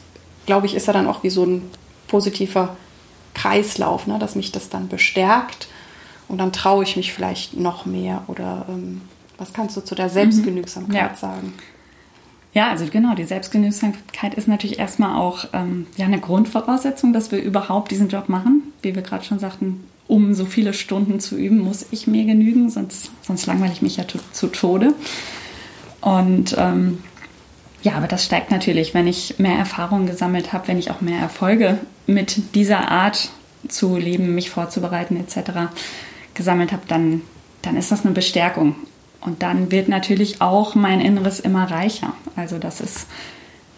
[0.46, 1.62] glaube ich, ist ja dann auch wie so ein
[2.08, 2.76] positiver
[3.34, 4.18] Kreislauf, ne?
[4.18, 5.68] dass mich das dann bestärkt.
[6.28, 8.24] Und dann traue ich mich vielleicht noch mehr.
[8.28, 9.02] Oder ähm,
[9.36, 10.94] was kannst du zu der Selbstgenügsamkeit mhm.
[10.94, 11.14] ja.
[11.14, 11.52] sagen?
[12.54, 17.42] Ja, also genau, die Selbstgenügsamkeit ist natürlich erstmal auch ähm, ja, eine Grundvoraussetzung, dass wir
[17.42, 18.72] überhaupt diesen Job machen.
[18.80, 22.70] Wie wir gerade schon sagten, um so viele Stunden zu üben, muss ich mir genügen,
[22.70, 24.94] sonst, sonst langweile ich mich ja zu, zu Tode.
[26.00, 26.98] Und ähm,
[27.82, 31.18] ja, aber das steigt natürlich, wenn ich mehr Erfahrung gesammelt habe, wenn ich auch mehr
[31.18, 33.30] Erfolge mit dieser Art
[33.66, 35.72] zu leben, mich vorzubereiten etc.
[36.34, 37.22] gesammelt habe, dann,
[37.62, 38.76] dann ist das eine Bestärkung.
[39.24, 42.12] Und dann wird natürlich auch mein Inneres immer reicher.
[42.36, 43.06] Also das ist,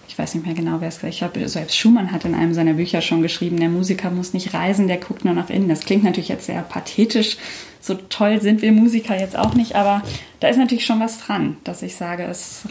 [0.09, 1.49] ich weiß nicht mehr genau, wer es gesagt hat.
[1.49, 4.97] Selbst Schumann hat in einem seiner Bücher schon geschrieben, der Musiker muss nicht reisen, der
[4.97, 5.69] guckt nur nach innen.
[5.69, 7.37] Das klingt natürlich jetzt sehr pathetisch,
[7.81, 10.03] so toll sind wir Musiker jetzt auch nicht, aber
[10.41, 12.63] da ist natürlich schon was dran, dass ich sage, es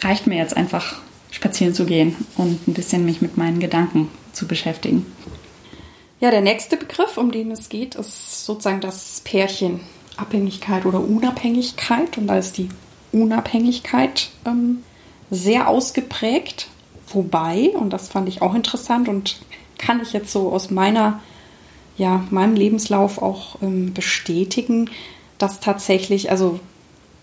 [0.00, 4.48] reicht mir jetzt einfach spazieren zu gehen und ein bisschen mich mit meinen Gedanken zu
[4.48, 5.04] beschäftigen.
[6.20, 9.80] Ja, der nächste Begriff, um den es geht, ist sozusagen das Pärchen
[10.18, 12.18] Abhängigkeit oder Unabhängigkeit.
[12.18, 12.68] Und da ist die
[13.12, 14.82] Unabhängigkeit ähm,
[15.30, 16.68] sehr ausgeprägt.
[17.12, 19.40] Wobei, und das fand ich auch interessant und
[19.78, 21.20] kann ich jetzt so aus meiner
[21.98, 24.88] ja, meinem Lebenslauf auch ähm, bestätigen,
[25.36, 26.60] dass tatsächlich, also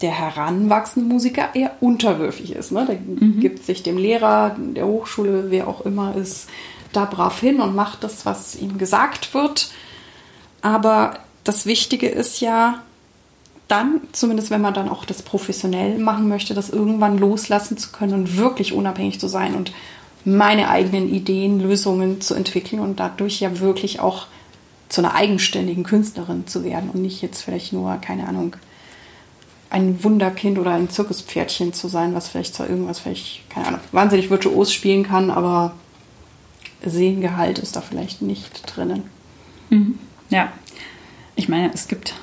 [0.02, 2.74] der heranwachsende Musiker eher unterwürfig ist.
[2.74, 2.86] Ne?
[2.86, 3.40] Der mhm.
[3.40, 6.50] gibt sich dem Lehrer, der Hochschule, wer auch immer ist,
[6.92, 9.72] da brav hin und macht das, was ihm gesagt wird.
[10.62, 12.82] Aber das Wichtige ist ja,
[13.68, 18.14] dann, zumindest wenn man dann auch das professionell machen möchte, das irgendwann loslassen zu können
[18.14, 19.72] und wirklich unabhängig zu sein und
[20.24, 24.28] meine eigenen Ideen, Lösungen zu entwickeln und dadurch ja wirklich auch
[24.90, 28.56] zu einer eigenständigen Künstlerin zu werden und nicht jetzt vielleicht nur, keine Ahnung,
[29.70, 34.30] ein Wunderkind oder ein Zirkuspferdchen zu sein, was vielleicht zwar irgendwas vielleicht, keine Ahnung, wahnsinnig
[34.30, 35.74] virtuos spielen kann, aber
[36.84, 39.04] Sehengehalt ist da vielleicht nicht drinnen.
[39.70, 39.98] Mhm.
[40.30, 40.52] Ja,
[41.36, 42.16] ich meine, es gibt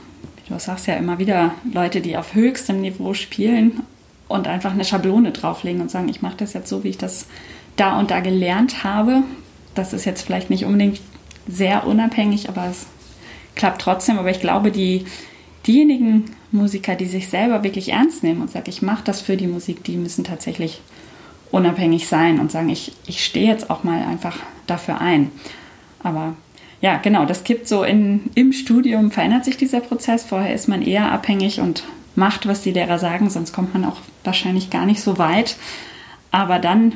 [0.53, 3.83] du sagst ja immer wieder Leute, die auf höchstem Niveau spielen
[4.29, 7.27] und einfach eine Schablone drauflegen und sagen, ich mache das jetzt so, wie ich das
[7.77, 9.23] da und da gelernt habe.
[9.75, 11.01] Das ist jetzt vielleicht nicht unbedingt
[11.49, 12.87] sehr unabhängig, aber es
[13.55, 14.19] klappt trotzdem.
[14.19, 15.07] Aber ich glaube, die,
[15.67, 19.47] diejenigen Musiker, die sich selber wirklich ernst nehmen und sagen, ich mache das für die
[19.47, 20.81] Musik, die müssen tatsächlich
[21.51, 25.31] unabhängig sein und sagen, ich, ich stehe jetzt auch mal einfach dafür ein.
[26.03, 26.35] Aber
[26.83, 30.25] ja, genau, das kippt so in, im Studium, verändert sich dieser Prozess.
[30.25, 31.85] Vorher ist man eher abhängig und
[32.17, 35.57] macht, was die Lehrer sagen, sonst kommt man auch wahrscheinlich gar nicht so weit.
[36.33, 36.93] Aber dann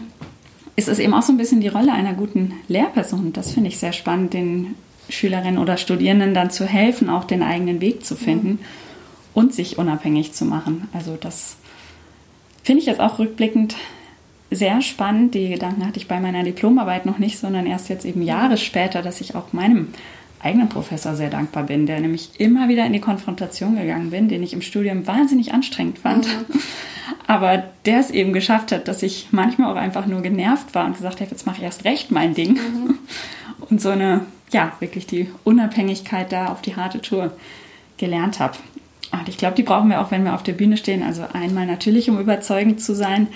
[0.74, 3.32] ist es eben auch so ein bisschen die Rolle einer guten Lehrperson.
[3.32, 4.74] Das finde ich sehr spannend, den
[5.08, 8.58] Schülerinnen oder Studierenden dann zu helfen, auch den eigenen Weg zu finden
[9.34, 10.88] und sich unabhängig zu machen.
[10.92, 11.58] Also das
[12.64, 13.76] finde ich jetzt auch rückblickend
[14.50, 15.34] sehr spannend.
[15.34, 19.02] Die Gedanken hatte ich bei meiner Diplomarbeit noch nicht, sondern erst jetzt eben Jahre später,
[19.02, 19.88] dass ich auch meinem
[20.40, 24.42] eigenen Professor sehr dankbar bin, der nämlich immer wieder in die Konfrontation gegangen bin, den
[24.42, 26.26] ich im Studium wahnsinnig anstrengend fand.
[26.26, 26.60] Mhm.
[27.26, 30.96] Aber der es eben geschafft hat, dass ich manchmal auch einfach nur genervt war und
[30.96, 32.52] gesagt habe, jetzt mache ich erst recht mein Ding.
[32.54, 32.98] Mhm.
[33.68, 34.20] Und so eine,
[34.52, 37.32] ja, wirklich die Unabhängigkeit da auf die harte Tour
[37.96, 38.58] gelernt habe.
[39.10, 41.02] Und ich glaube, die brauchen wir auch, wenn wir auf der Bühne stehen.
[41.02, 43.28] Also einmal natürlich, um überzeugend zu sein,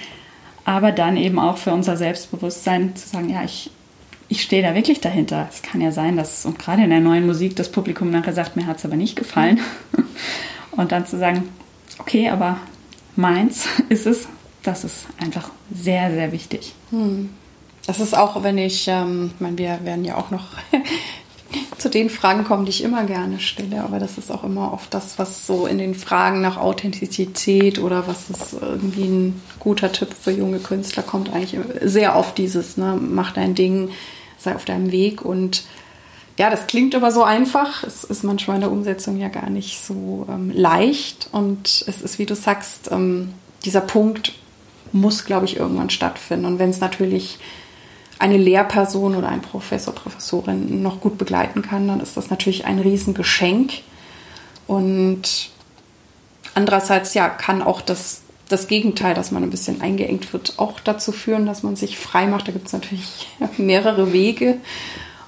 [0.71, 3.73] aber dann eben auch für unser Selbstbewusstsein zu sagen, ja, ich,
[4.29, 5.49] ich stehe da wirklich dahinter.
[5.51, 8.55] Es kann ja sein, dass, und gerade in der neuen Musik, das Publikum nachher sagt,
[8.55, 9.61] mir hat es aber nicht gefallen.
[10.71, 11.49] Und dann zu sagen,
[11.99, 12.59] okay, aber
[13.17, 14.29] meins ist es,
[14.63, 16.73] das ist einfach sehr, sehr wichtig.
[16.91, 17.31] Hm.
[17.87, 20.47] Das ist auch, wenn ich, ähm, ich meine, wir werden ja auch noch
[21.79, 23.83] zu den Fragen kommen, die ich immer gerne stelle.
[23.83, 28.07] Aber das ist auch immer oft das, was so in den Fragen nach Authentizität oder
[28.07, 32.99] was ist irgendwie ein guter Tipp für junge Künstler kommt, eigentlich sehr oft dieses, ne,
[33.01, 33.91] mach dein Ding,
[34.39, 35.65] sei auf deinem Weg und
[36.39, 37.85] ja, das klingt aber so einfach.
[37.85, 41.29] Es ist manchmal in der Umsetzung ja gar nicht so ähm, leicht.
[41.33, 43.35] Und es ist, wie du sagst, ähm,
[43.67, 44.33] dieser Punkt
[44.91, 46.47] muss, glaube ich, irgendwann stattfinden.
[46.47, 47.39] Und wenn es natürlich
[48.21, 52.79] eine Lehrperson oder ein Professor, Professorin noch gut begleiten kann, dann ist das natürlich ein
[52.79, 53.73] Riesengeschenk.
[54.67, 55.49] Und
[56.55, 61.13] andererseits ja, kann auch das, das Gegenteil, dass man ein bisschen eingeengt wird, auch dazu
[61.13, 62.47] führen, dass man sich frei macht.
[62.47, 64.59] Da gibt es natürlich mehrere Wege.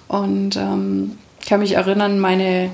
[0.07, 2.71] Und ähm, ich kann mich erinnern, meine,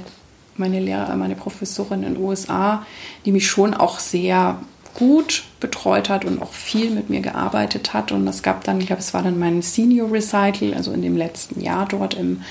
[0.57, 2.85] meine Lehrer, meine Professorin in den USA,
[3.25, 4.59] die mich schon auch sehr
[4.95, 8.13] gut betreut hat und auch viel mit mir gearbeitet hat.
[8.13, 11.17] Und es gab dann, ich glaube, es war dann mein Senior Recital, also in dem
[11.17, 12.43] letzten Jahr dort im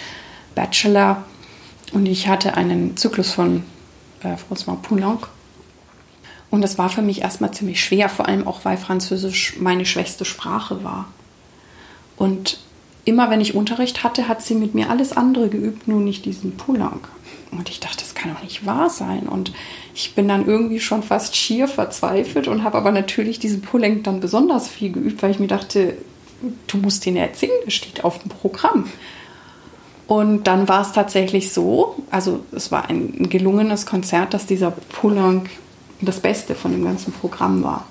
[0.56, 1.23] Bachelor.
[1.93, 3.63] Und ich hatte einen Zyklus von
[4.23, 5.28] äh, François Poulenc.
[6.50, 10.23] Und das war für mich erstmal ziemlich schwer, vor allem auch, weil Französisch meine schwächste
[10.23, 11.08] Sprache war.
[12.15, 12.60] Und
[13.06, 16.58] immer wenn ich Unterricht hatte, hat sie mit mir alles andere geübt, nur nicht diesen
[16.58, 17.08] Poulenc.
[17.51, 19.27] Und ich dachte, das kann doch nicht wahr sein.
[19.27, 19.53] Und
[19.93, 24.19] ich bin dann irgendwie schon fast schier verzweifelt und habe aber natürlich diesen Pullenk dann
[24.19, 25.97] besonders viel geübt, weil ich mir dachte,
[26.67, 28.89] du musst den erzählen, das steht auf dem Programm.
[30.07, 35.49] Und dann war es tatsächlich so, also es war ein gelungenes Konzert, dass dieser Poulenc
[35.99, 37.86] das Beste von dem ganzen Programm war.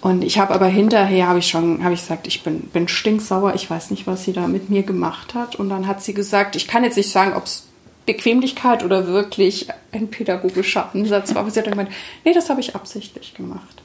[0.00, 3.54] Und ich habe aber hinterher, habe ich schon, habe ich gesagt, ich bin, bin stinksauer,
[3.54, 5.54] ich weiß nicht, was sie da mit mir gemacht hat.
[5.54, 7.68] Und dann hat sie gesagt, ich kann jetzt nicht sagen, ob es
[8.06, 11.42] Bequemlichkeit oder wirklich ein pädagogischer Ansatz war.
[11.42, 13.82] Aber sie hat dann gemeint, nee, das habe ich absichtlich gemacht.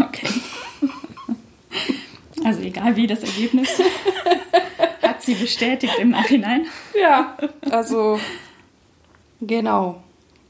[0.00, 0.28] Okay.
[2.44, 3.68] Also egal wie das Ergebnis
[5.02, 6.66] hat sie bestätigt im Nachhinein.
[6.98, 7.36] Ja,
[7.70, 8.18] also
[9.40, 10.02] genau.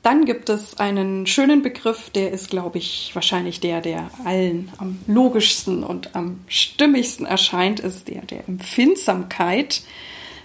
[0.02, 4.98] Dann gibt es einen schönen Begriff, der ist, glaube ich, wahrscheinlich der, der allen am
[5.06, 9.82] logischsten und am stimmigsten erscheint, ist der der Empfindsamkeit,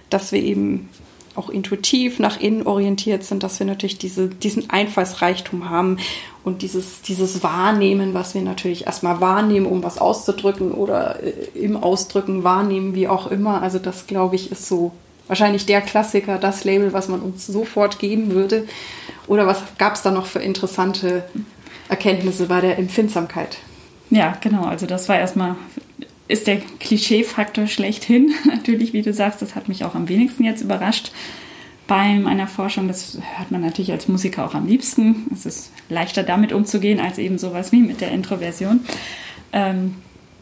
[0.10, 0.90] dass wir eben
[1.36, 5.98] auch intuitiv nach innen orientiert sind, dass wir natürlich diese, diesen Einfallsreichtum haben
[6.44, 11.78] und dieses, dieses Wahrnehmen, was wir natürlich erstmal wahrnehmen, um was auszudrücken oder äh, im
[11.78, 13.62] Ausdrücken wahrnehmen, wie auch immer.
[13.62, 14.92] Also das, glaube ich, ist so
[15.28, 18.68] wahrscheinlich der Klassiker, das Label, was man uns sofort geben würde.
[19.28, 21.24] Oder was gab es da noch für interessante
[21.90, 23.58] Erkenntnisse bei der Empfindsamkeit?
[24.10, 24.66] Ja, genau.
[24.66, 25.56] Also das war erstmal,
[26.28, 28.34] ist der Klischeefaktor schlechthin.
[28.46, 31.12] Natürlich, wie du sagst, das hat mich auch am wenigsten jetzt überrascht
[31.88, 32.88] bei meiner Forschung.
[32.88, 35.28] Das hört man natürlich als Musiker auch am liebsten.
[35.32, 38.80] Es ist leichter damit umzugehen als eben sowas wie mit der Introversion.
[39.54, 39.96] Ähm,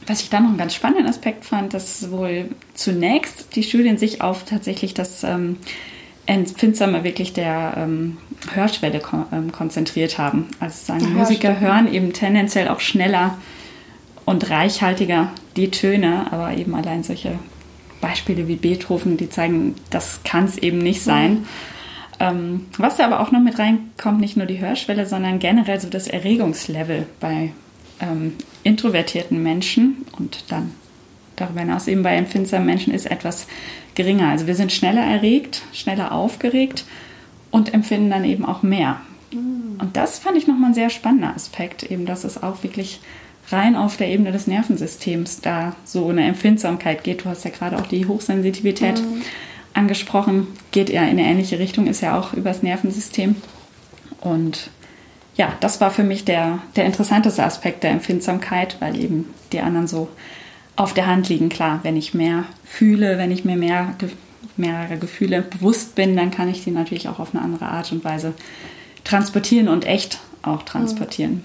[0.08, 4.22] was ich da noch einen ganz spannenden Aspekt fand, dass wohl zunächst die Studien sich
[4.22, 5.58] auf tatsächlich das ähm,
[6.26, 8.18] Empfindsame wirklich der ähm,
[8.54, 10.48] Hörschwelle kon ähm, konzentriert haben.
[10.60, 13.38] Also sagen, Musiker hören eben tendenziell auch schneller
[14.26, 17.38] und reichhaltiger die Töne, aber eben allein solche
[18.02, 21.32] Beispiele wie Beethoven, die zeigen, das kann es eben nicht sein.
[21.32, 21.46] Mhm.
[22.20, 25.90] Ähm, was da aber auch noch mit reinkommt, nicht nur die Hörschwelle, sondern generell so
[25.90, 27.54] das Erregungslevel bei
[28.00, 28.34] ähm,
[28.64, 30.72] introvertierten Menschen und dann
[31.36, 33.48] darüber hinaus eben bei empfindsamen Menschen ist etwas
[33.96, 34.30] geringer.
[34.30, 36.86] Also wir sind schneller erregt, schneller aufgeregt
[37.52, 39.02] und empfinden dann eben auch mehr.
[39.32, 39.80] Mhm.
[39.80, 43.00] Und das fand ich nochmal ein sehr spannender Aspekt, eben dass es auch wirklich
[43.50, 47.26] rein auf der Ebene des Nervensystems da so eine Empfindsamkeit geht.
[47.26, 49.22] Du hast ja gerade auch die Hochsensitivität mhm.
[49.74, 53.36] angesprochen, geht ja in eine ähnliche Richtung, ist ja auch übers Nervensystem.
[54.22, 54.70] Und
[55.36, 59.88] ja, das war für mich der, der interessanteste Aspekt der Empfindsamkeit, weil eben die anderen
[59.88, 60.08] so
[60.76, 61.50] auf der Hand liegen.
[61.50, 63.96] Klar, wenn ich mehr fühle, wenn ich mir mehr,
[64.58, 68.04] mehrere Gefühle bewusst bin, dann kann ich die natürlich auch auf eine andere Art und
[68.04, 68.34] Weise
[69.04, 71.44] transportieren und echt auch transportieren.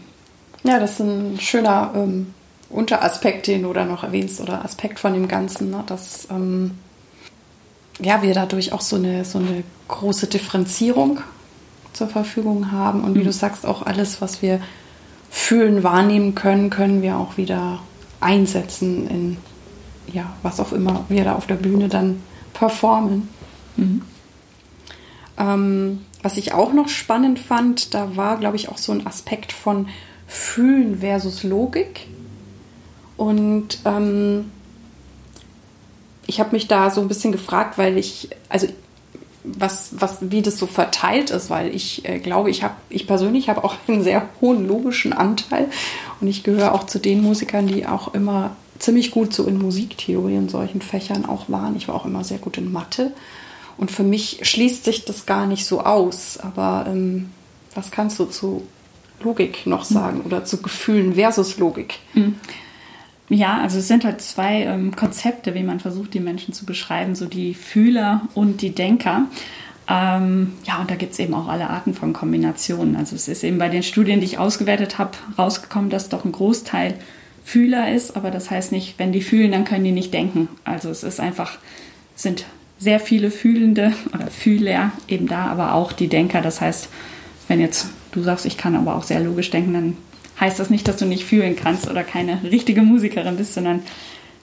[0.64, 2.34] Ja, das ist ein schöner ähm,
[2.70, 5.82] Unteraspekt, den du da noch erwähnst oder Aspekt von dem Ganzen, ne?
[5.86, 6.72] dass ähm,
[8.00, 11.20] ja, wir dadurch auch so eine, so eine große Differenzierung
[11.92, 13.02] zur Verfügung haben.
[13.02, 13.24] Und wie mhm.
[13.24, 14.60] du sagst, auch alles, was wir
[15.30, 17.80] fühlen, wahrnehmen können, können wir auch wieder
[18.20, 19.36] einsetzen in
[20.12, 22.22] ja, was auch immer wir da auf der Bühne dann
[22.54, 23.28] performen.
[23.76, 24.02] Mhm.
[25.38, 29.52] Ähm, was ich auch noch spannend fand, da war, glaube ich, auch so ein Aspekt
[29.52, 29.88] von
[30.28, 32.06] Fühlen versus Logik.
[33.16, 34.52] Und ähm,
[36.26, 38.68] ich habe mich da so ein bisschen gefragt, weil ich, also
[39.42, 43.48] was, was, wie das so verteilt ist, weil ich äh, glaube, ich habe, ich persönlich
[43.48, 45.68] habe auch einen sehr hohen logischen Anteil
[46.20, 50.36] und ich gehöre auch zu den Musikern, die auch immer ziemlich gut so in Musiktheorie
[50.36, 51.76] und solchen Fächern auch waren.
[51.76, 53.12] Ich war auch immer sehr gut in Mathe
[53.78, 56.38] und für mich schließt sich das gar nicht so aus.
[56.38, 57.30] Aber ähm,
[57.74, 58.64] was kannst du zu
[59.22, 61.96] Logik noch sagen oder zu Gefühlen versus Logik?
[62.14, 62.36] Mhm.
[63.30, 67.14] Ja, also es sind halt zwei ähm, Konzepte, wie man versucht, die Menschen zu beschreiben,
[67.14, 69.26] so die Fühler und die Denker.
[69.86, 72.96] Ähm, ja, und da gibt es eben auch alle Arten von Kombinationen.
[72.96, 76.32] Also es ist eben bei den Studien, die ich ausgewertet habe, rausgekommen, dass doch ein
[76.32, 76.94] Großteil
[77.44, 80.48] Fühler ist, aber das heißt nicht, wenn die fühlen, dann können die nicht denken.
[80.64, 81.58] Also es ist einfach,
[82.14, 82.44] sind
[82.78, 86.42] sehr viele Fühlende oder Fühler eben da, aber auch die Denker.
[86.42, 86.88] Das heißt,
[87.48, 89.96] wenn jetzt du sagst, ich kann aber auch sehr logisch denken, dann
[90.40, 93.82] heißt das nicht, dass du nicht fühlen kannst oder keine richtige Musikerin bist, sondern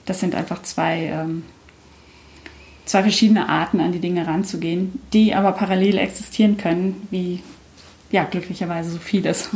[0.04, 1.44] das sind einfach zwei, ähm,
[2.84, 7.42] zwei verschiedene Arten, an die Dinge ranzugehen, die aber parallel existieren können, wie
[8.10, 9.48] ja, glücklicherweise so vieles.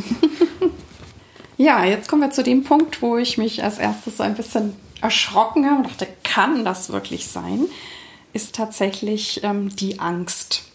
[1.56, 4.74] ja, jetzt kommen wir zu dem Punkt, wo ich mich als erstes so ein bisschen
[5.00, 7.66] erschrocken habe und dachte, kann das wirklich sein?
[8.32, 10.69] Ist tatsächlich ähm, die Angst.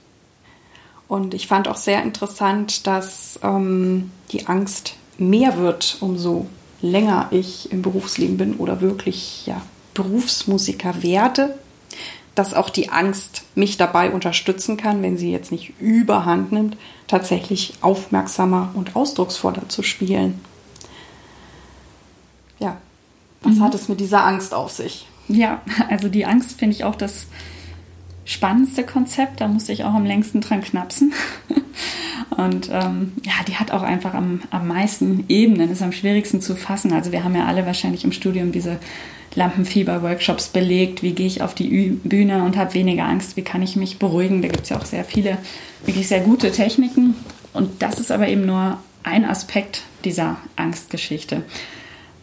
[1.07, 6.47] Und ich fand auch sehr interessant, dass ähm, die Angst mehr wird, umso
[6.81, 9.61] länger ich im Berufsleben bin oder wirklich ja,
[9.93, 11.57] Berufsmusiker werde,
[12.33, 16.75] dass auch die Angst mich dabei unterstützen kann, wenn sie jetzt nicht überhand nimmt,
[17.07, 20.41] tatsächlich aufmerksamer und ausdrucksvoller zu spielen.
[22.59, 22.77] Ja,
[23.41, 23.63] was mhm.
[23.63, 25.07] hat es mit dieser Angst auf sich?
[25.27, 27.27] Ja, also die Angst finde ich auch das
[28.25, 29.39] spannendste Konzept.
[29.39, 31.13] Da musste ich auch am längsten dran knapsen.
[32.38, 36.55] Und ähm, ja, die hat auch einfach am, am meisten Ebenen, ist am schwierigsten zu
[36.55, 36.91] fassen.
[36.91, 38.79] Also wir haben ja alle wahrscheinlich im Studium diese
[39.35, 41.04] Lampenfieber-Workshops belegt.
[41.04, 43.37] Wie gehe ich auf die Bühne und habe weniger Angst?
[43.37, 44.41] Wie kann ich mich beruhigen?
[44.41, 45.37] Da gibt es ja auch sehr viele,
[45.85, 47.15] wirklich sehr gute Techniken.
[47.54, 51.43] Und das ist aber eben nur ein Aspekt dieser Angstgeschichte.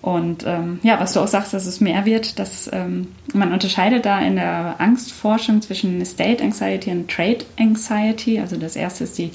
[0.03, 4.05] Und ähm, ja, was du auch sagst, dass es mehr wird, dass ähm, man unterscheidet
[4.05, 8.41] da in der Angstforschung zwischen State Anxiety und Trade Anxiety.
[8.41, 9.31] Also das erste ist die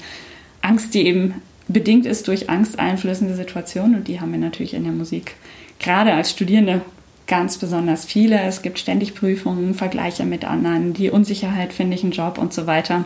[0.60, 4.92] Angst, die eben bedingt ist durch angsteinflößende Situationen und die haben wir natürlich in der
[4.92, 5.36] Musik
[5.78, 6.82] gerade als Studierende
[7.26, 8.40] ganz besonders viele.
[8.42, 12.66] Es gibt ständig Prüfungen, Vergleiche mit anderen, die Unsicherheit, finde ich einen Job und so
[12.66, 13.04] weiter,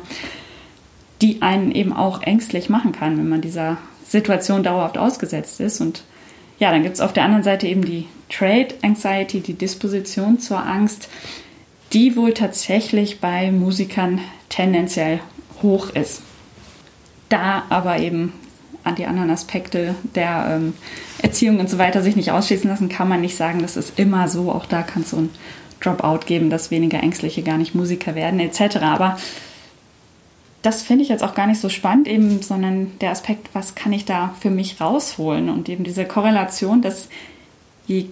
[1.21, 6.03] die einen eben auch ängstlich machen kann, wenn man dieser Situation dauerhaft ausgesetzt ist und
[6.63, 10.65] ja, dann gibt es auf der anderen Seite eben die Trade Anxiety, die Disposition zur
[10.65, 11.09] Angst,
[11.93, 15.19] die wohl tatsächlich bei Musikern tendenziell
[15.61, 16.23] hoch ist.
[17.31, 18.33] da aber eben
[18.85, 20.75] an die anderen Aspekte der ähm,
[21.21, 24.29] Erziehung und so weiter sich nicht ausschließen lassen, kann man nicht sagen, das ist immer
[24.29, 24.53] so.
[24.53, 25.31] Auch da kann es so ein
[25.81, 28.77] Dropout geben, dass weniger Ängstliche gar nicht Musiker werden, etc.
[28.83, 29.19] Aber
[30.63, 33.93] das finde ich jetzt auch gar nicht so spannend, eben, sondern der Aspekt, was kann
[33.93, 35.51] ich da für mich rausholen?
[35.51, 37.09] Und eben diese Korrelation, dass
[37.87, 38.07] je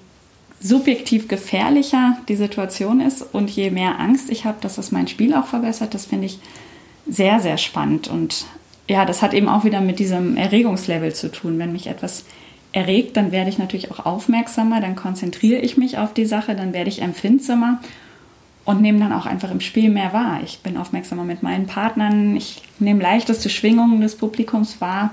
[0.60, 5.32] subjektiv gefährlicher die Situation ist und je mehr Angst ich habe, dass das mein Spiel
[5.34, 6.38] auch verbessert, das finde ich
[7.08, 8.08] sehr, sehr spannend.
[8.08, 8.46] Und
[8.88, 11.58] ja, das hat eben auch wieder mit diesem Erregungslevel zu tun.
[11.58, 12.24] Wenn mich etwas
[12.72, 16.72] erregt, dann werde ich natürlich auch aufmerksamer, dann konzentriere ich mich auf die Sache, dann
[16.72, 17.80] werde ich empfindsamer
[18.64, 20.40] und nehme dann auch einfach im Spiel mehr wahr.
[20.44, 25.10] Ich bin aufmerksamer mit meinen Partnern, ich nehme leichteste Schwingungen des Publikums wahr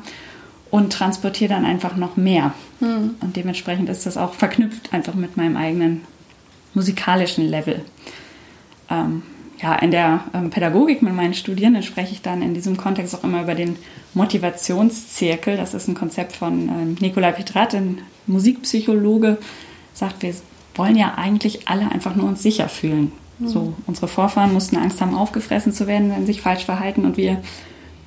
[0.69, 2.53] und transportiere dann einfach noch mehr.
[2.79, 3.15] Mhm.
[3.21, 6.01] Und dementsprechend ist das auch verknüpft einfach mit meinem eigenen
[6.73, 7.83] musikalischen Level.
[8.89, 9.23] Ähm,
[9.61, 13.23] ja, in der ähm, Pädagogik mit meinen Studierenden spreche ich dann in diesem Kontext auch
[13.23, 13.77] immer über den
[14.13, 15.57] Motivationszirkel.
[15.57, 19.37] Das ist ein Konzept von ähm, Nikolai Petrat, ein Musikpsychologe,
[19.93, 20.35] sagt, wir
[20.75, 23.11] wollen ja eigentlich alle einfach nur uns sicher fühlen.
[23.39, 23.47] Mhm.
[23.47, 27.17] So, unsere Vorfahren mussten Angst haben, aufgefressen zu werden, wenn sie sich falsch verhalten und
[27.17, 27.41] wir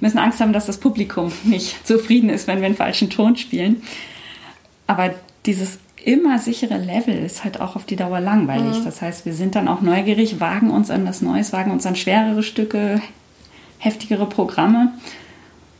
[0.00, 3.82] müssen Angst haben, dass das Publikum nicht zufrieden ist, wenn wir einen falschen Ton spielen.
[4.86, 5.10] Aber
[5.46, 8.78] dieses immer sichere Level ist halt auch auf die Dauer langweilig.
[8.80, 8.84] Mhm.
[8.84, 11.96] Das heißt, wir sind dann auch neugierig, wagen uns an das Neues, wagen uns an
[11.96, 13.02] schwerere Stücke,
[13.78, 14.94] heftigere Programme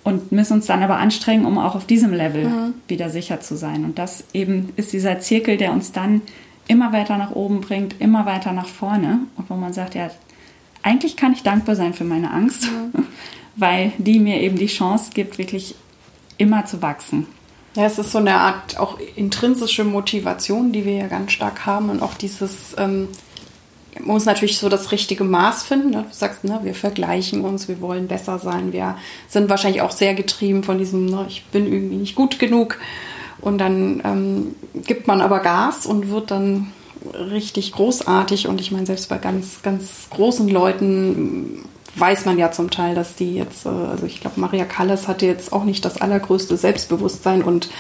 [0.05, 2.75] und müssen uns dann aber anstrengen, um auch auf diesem Level mhm.
[2.89, 3.85] wieder sicher zu sein.
[3.85, 6.23] Und das eben ist dieser Zirkel, der uns dann
[6.71, 10.09] immer weiter nach oben bringt, immer weiter nach vorne und wo man sagt, ja,
[10.83, 13.07] eigentlich kann ich dankbar sein für meine Angst, mhm.
[13.57, 15.75] weil die mir eben die Chance gibt, wirklich
[16.39, 17.27] immer zu wachsen.
[17.75, 21.91] Ja, es ist so eine Art auch intrinsische Motivation, die wir ja ganz stark haben
[21.91, 23.09] und auch dieses, ähm,
[23.99, 25.91] man muss natürlich so das richtige Maß finden.
[25.91, 26.05] Ne?
[26.09, 28.97] Du sagst, ne, wir vergleichen uns, wir wollen besser sein, wir
[29.29, 32.79] sind wahrscheinlich auch sehr getrieben von diesem, ne, ich bin irgendwie nicht gut genug
[33.41, 34.55] und dann ähm,
[34.87, 36.73] gibt man aber Gas und wird dann
[37.15, 41.65] richtig großartig und ich meine, selbst bei ganz, ganz großen Leuten
[41.97, 45.27] weiß man ja zum Teil, dass die jetzt, äh, also ich glaube, Maria Callas hatte
[45.27, 47.71] jetzt auch nicht das allergrößte Selbstbewusstsein und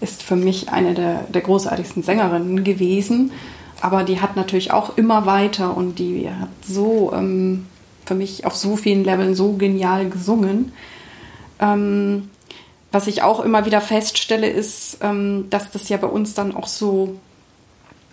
[0.00, 3.32] ist für mich eine der, der großartigsten Sängerinnen gewesen.
[3.80, 7.66] Aber die hat natürlich auch immer weiter und die hat so ähm,
[8.04, 10.72] für mich auf so vielen Leveln so genial gesungen.
[11.60, 12.30] Ähm,
[12.92, 16.66] was ich auch immer wieder feststelle, ist, ähm, dass das ja bei uns dann auch
[16.66, 17.16] so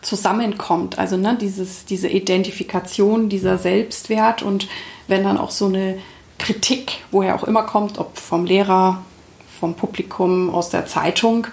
[0.01, 0.97] zusammenkommt.
[0.97, 4.67] Also ne, dieses, diese Identifikation, dieser Selbstwert und
[5.07, 5.99] wenn dann auch so eine
[6.37, 9.03] Kritik, woher auch immer kommt, ob vom Lehrer,
[9.59, 11.47] vom Publikum, aus der Zeitung.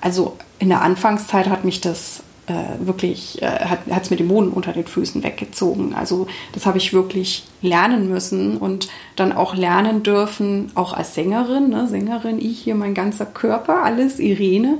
[0.00, 4.50] Also in der Anfangszeit hat mich das äh, wirklich, äh, hat es mir den Boden
[4.50, 5.94] unter den Füßen weggezogen.
[5.94, 11.70] Also das habe ich wirklich lernen müssen und dann auch lernen dürfen, auch als Sängerin,
[11.70, 14.78] ne, Sängerin, ich hier, mein ganzer Körper, alles Irene,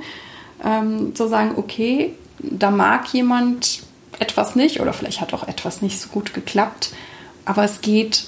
[0.64, 3.82] ähm, zu sagen, okay, da mag jemand
[4.18, 6.92] etwas nicht oder vielleicht hat auch etwas nicht so gut geklappt,
[7.44, 8.26] aber es geht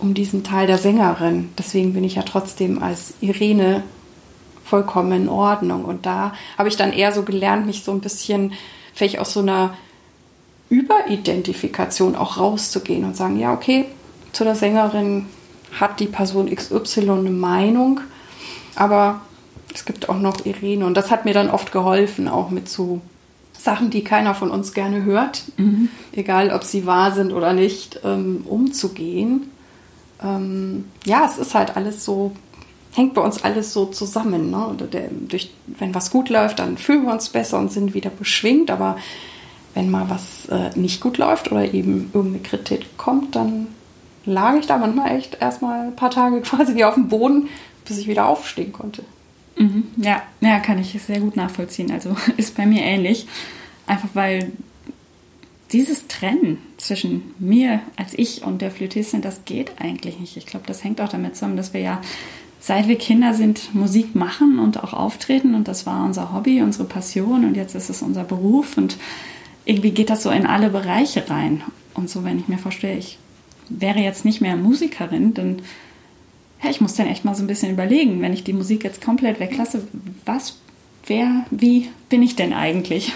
[0.00, 1.50] um diesen Teil der Sängerin.
[1.58, 3.82] Deswegen bin ich ja trotzdem als Irene
[4.68, 5.84] vollkommen in Ordnung.
[5.84, 8.52] Und da habe ich dann eher so gelernt, mich so ein bisschen
[8.94, 9.74] vielleicht aus so einer
[10.68, 13.86] Überidentifikation auch rauszugehen und sagen, ja, okay,
[14.32, 15.26] zu der Sängerin
[15.78, 18.00] hat die Person XY eine Meinung,
[18.74, 19.20] aber
[19.74, 20.84] es gibt auch noch Irene.
[20.84, 23.00] Und das hat mir dann oft geholfen, auch mit so
[23.58, 25.88] Sachen, die keiner von uns gerne hört, mhm.
[26.12, 29.50] egal ob sie wahr sind oder nicht, ähm, umzugehen.
[30.22, 32.32] Ähm, ja, es ist halt alles so,
[32.94, 34.50] hängt bei uns alles so zusammen.
[34.50, 34.76] Ne?
[34.92, 38.70] Der, durch, wenn was gut läuft, dann fühlen wir uns besser und sind wieder beschwingt,
[38.70, 38.96] aber
[39.74, 43.68] wenn mal was äh, nicht gut läuft oder eben irgendeine Kritik kommt, dann
[44.24, 47.48] lag ich da manchmal echt erstmal ein paar Tage quasi wie auf dem Boden,
[47.84, 49.04] bis ich wieder aufstehen konnte.
[49.56, 49.84] Mhm.
[49.96, 51.90] Ja, ja, kann ich sehr gut nachvollziehen.
[51.90, 53.26] Also ist bei mir ähnlich.
[53.86, 54.52] Einfach weil
[55.72, 60.36] dieses Trennen zwischen mir als ich und der Flötistin, das geht eigentlich nicht.
[60.36, 62.00] Ich glaube, das hängt auch damit zusammen, dass wir ja,
[62.60, 66.84] seit wir Kinder sind, Musik machen und auch auftreten und das war unser Hobby, unsere
[66.84, 68.96] Passion und jetzt ist es unser Beruf und
[69.64, 71.62] irgendwie geht das so in alle Bereiche rein.
[71.94, 73.18] Und so, wenn ich mir vorstelle, ich
[73.68, 75.62] wäre jetzt nicht mehr Musikerin, dann
[76.62, 79.04] ja, ich muss dann echt mal so ein bisschen überlegen, wenn ich die Musik jetzt
[79.04, 79.86] komplett weglasse,
[80.24, 80.58] was,
[81.06, 83.12] wer, wie bin ich denn eigentlich?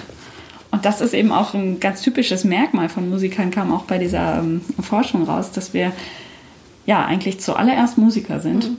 [0.71, 4.39] Und das ist eben auch ein ganz typisches Merkmal von Musikern, kam auch bei dieser
[4.39, 5.93] ähm, Forschung raus, dass wir
[6.87, 8.77] ja eigentlich zuallererst Musiker sind mhm.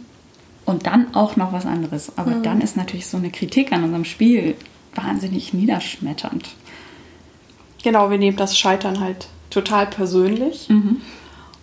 [0.66, 2.18] Und dann auch noch was anderes.
[2.18, 2.44] Aber mhm.
[2.44, 4.56] dann ist natürlich so eine Kritik an unserem Spiel
[4.96, 6.50] wahnsinnig niederschmetternd.
[7.84, 10.70] Genau, wir nehmen das Scheitern halt total persönlich.
[10.70, 11.02] Mhm.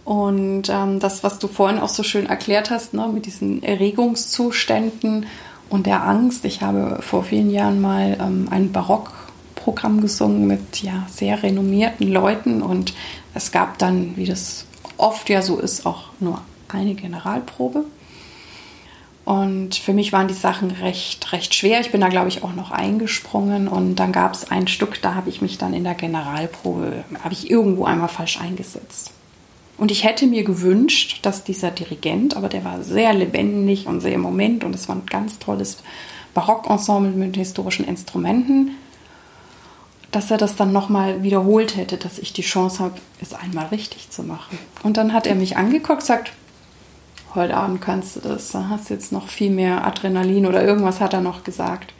[0.05, 5.27] Und ähm, das, was du vorhin auch so schön erklärt hast, ne, mit diesen Erregungszuständen
[5.69, 6.45] und der Angst.
[6.45, 12.61] Ich habe vor vielen Jahren mal ähm, ein Barockprogramm gesungen mit ja, sehr renommierten Leuten
[12.61, 12.93] und
[13.35, 17.85] es gab dann, wie das oft ja so ist, auch nur eine Generalprobe.
[19.31, 21.81] Und für mich waren die Sachen recht, recht schwer.
[21.81, 23.69] Ich bin da, glaube ich, auch noch eingesprungen.
[23.69, 27.33] Und dann gab es ein Stück, da habe ich mich dann in der Generalprobe, habe
[27.33, 29.13] ich irgendwo einmal falsch eingesetzt.
[29.79, 34.15] Und ich hätte mir gewünscht, dass dieser Dirigent, aber der war sehr lebendig und sehr
[34.15, 35.79] im Moment und es war ein ganz tolles
[36.35, 38.73] Barockensemble mit historischen Instrumenten,
[40.11, 44.11] dass er das dann nochmal wiederholt hätte, dass ich die Chance habe, es einmal richtig
[44.11, 44.59] zu machen.
[44.83, 46.33] Und dann hat er mich angeguckt, sagt,
[47.35, 51.01] heute Abend kannst du das, da hast du jetzt noch viel mehr Adrenalin oder irgendwas
[51.01, 51.95] hat er noch gesagt.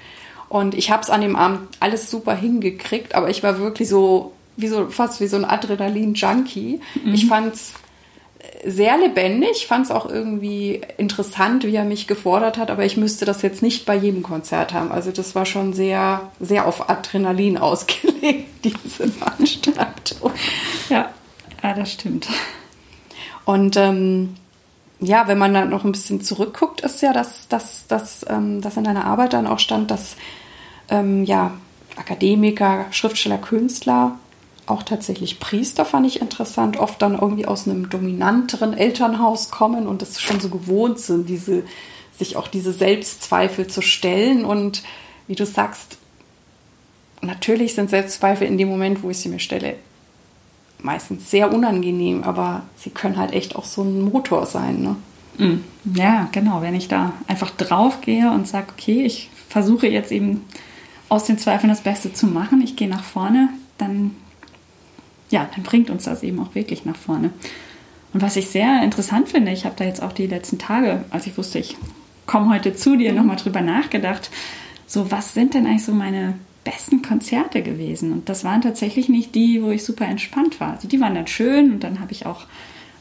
[0.49, 4.33] Und ich habe es an dem Abend alles super hingekriegt, aber ich war wirklich so,
[4.57, 6.81] wie so fast wie so ein Adrenalin-Junkie.
[7.05, 7.15] Mhm.
[7.15, 7.75] Ich fand es
[8.65, 13.25] sehr lebendig, fand es auch irgendwie interessant, wie er mich gefordert hat, aber ich müsste
[13.25, 14.93] das jetzt nicht bei jedem Konzert haben.
[14.93, 20.33] Also das war schon sehr, sehr auf Adrenalin ausgelegt, diese Veranstaltung.
[20.89, 21.11] Ja,
[21.63, 22.29] ja das stimmt.
[23.45, 24.35] Und ähm,
[25.01, 28.77] ja, wenn man dann noch ein bisschen zurückguckt, ist ja, dass, dass, dass, ähm, dass
[28.77, 30.17] in deiner Arbeit dann auch stand, dass
[30.91, 31.53] ähm, ja,
[31.97, 34.19] Akademiker, Schriftsteller, Künstler,
[34.67, 40.01] auch tatsächlich Priester fand ich interessant, oft dann irgendwie aus einem dominanteren Elternhaus kommen und
[40.03, 41.65] das schon so gewohnt sind, diese,
[42.17, 44.45] sich auch diese Selbstzweifel zu stellen.
[44.45, 44.83] Und
[45.27, 45.99] wie du sagst,
[47.21, 49.77] natürlich sind Selbstzweifel in dem Moment, wo ich sie mir stelle,
[50.83, 54.83] meistens sehr unangenehm, aber sie können halt echt auch so ein Motor sein.
[54.83, 54.97] Ne?
[55.39, 55.97] Mm.
[55.97, 56.63] Ja, genau.
[56.63, 60.45] Wenn ich da einfach drauf gehe und sage, okay, ich versuche jetzt eben
[61.09, 64.15] aus den Zweifeln das Beste zu machen, ich gehe nach vorne, dann,
[65.31, 67.31] ja, dann bringt uns das eben auch wirklich nach vorne.
[68.13, 71.27] Und was ich sehr interessant finde, ich habe da jetzt auch die letzten Tage, als
[71.27, 71.77] ich wusste, ich
[72.27, 74.31] komme heute zu dir, nochmal drüber nachgedacht,
[74.87, 76.35] so was sind denn eigentlich so meine
[76.65, 78.13] besten Konzerte gewesen.
[78.13, 80.73] Und das waren tatsächlich nicht die, wo ich super entspannt war.
[80.73, 82.47] Also die waren dann schön und dann habe ich auch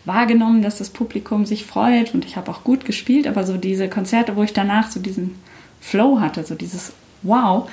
[0.05, 3.89] wahrgenommen, dass das Publikum sich freut und ich habe auch gut gespielt, aber so diese
[3.89, 5.35] Konzerte, wo ich danach so diesen
[5.81, 7.69] Flow hatte, so dieses Wow,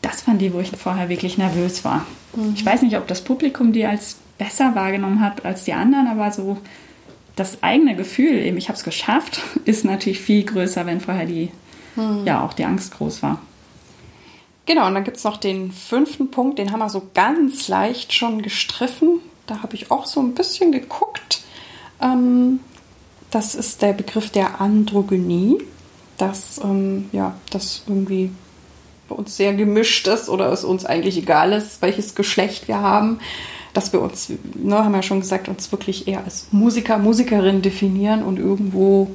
[0.00, 2.06] das waren die, wo ich vorher wirklich nervös war.
[2.36, 2.54] Mhm.
[2.54, 6.30] Ich weiß nicht, ob das Publikum die als besser wahrgenommen hat als die anderen, aber
[6.30, 6.58] so
[7.36, 11.50] das eigene Gefühl, eben ich habe es geschafft, ist natürlich viel größer, wenn vorher die,
[11.96, 12.22] mhm.
[12.24, 13.40] ja, auch die Angst groß war.
[14.66, 18.12] Genau, und dann gibt es noch den fünften Punkt, den haben wir so ganz leicht
[18.14, 19.20] schon gestriffen.
[19.46, 21.42] Da habe ich auch so ein bisschen geguckt.
[22.00, 22.60] Ähm,
[23.30, 25.58] das ist der Begriff der Androgynie,
[26.16, 28.30] dass ähm, ja, das irgendwie
[29.08, 33.18] bei uns sehr gemischt ist oder es uns eigentlich egal ist, welches Geschlecht wir haben.
[33.74, 37.60] Dass wir uns, ne, haben wir ja schon gesagt, uns wirklich eher als Musiker, Musikerin
[37.60, 39.10] definieren und irgendwo,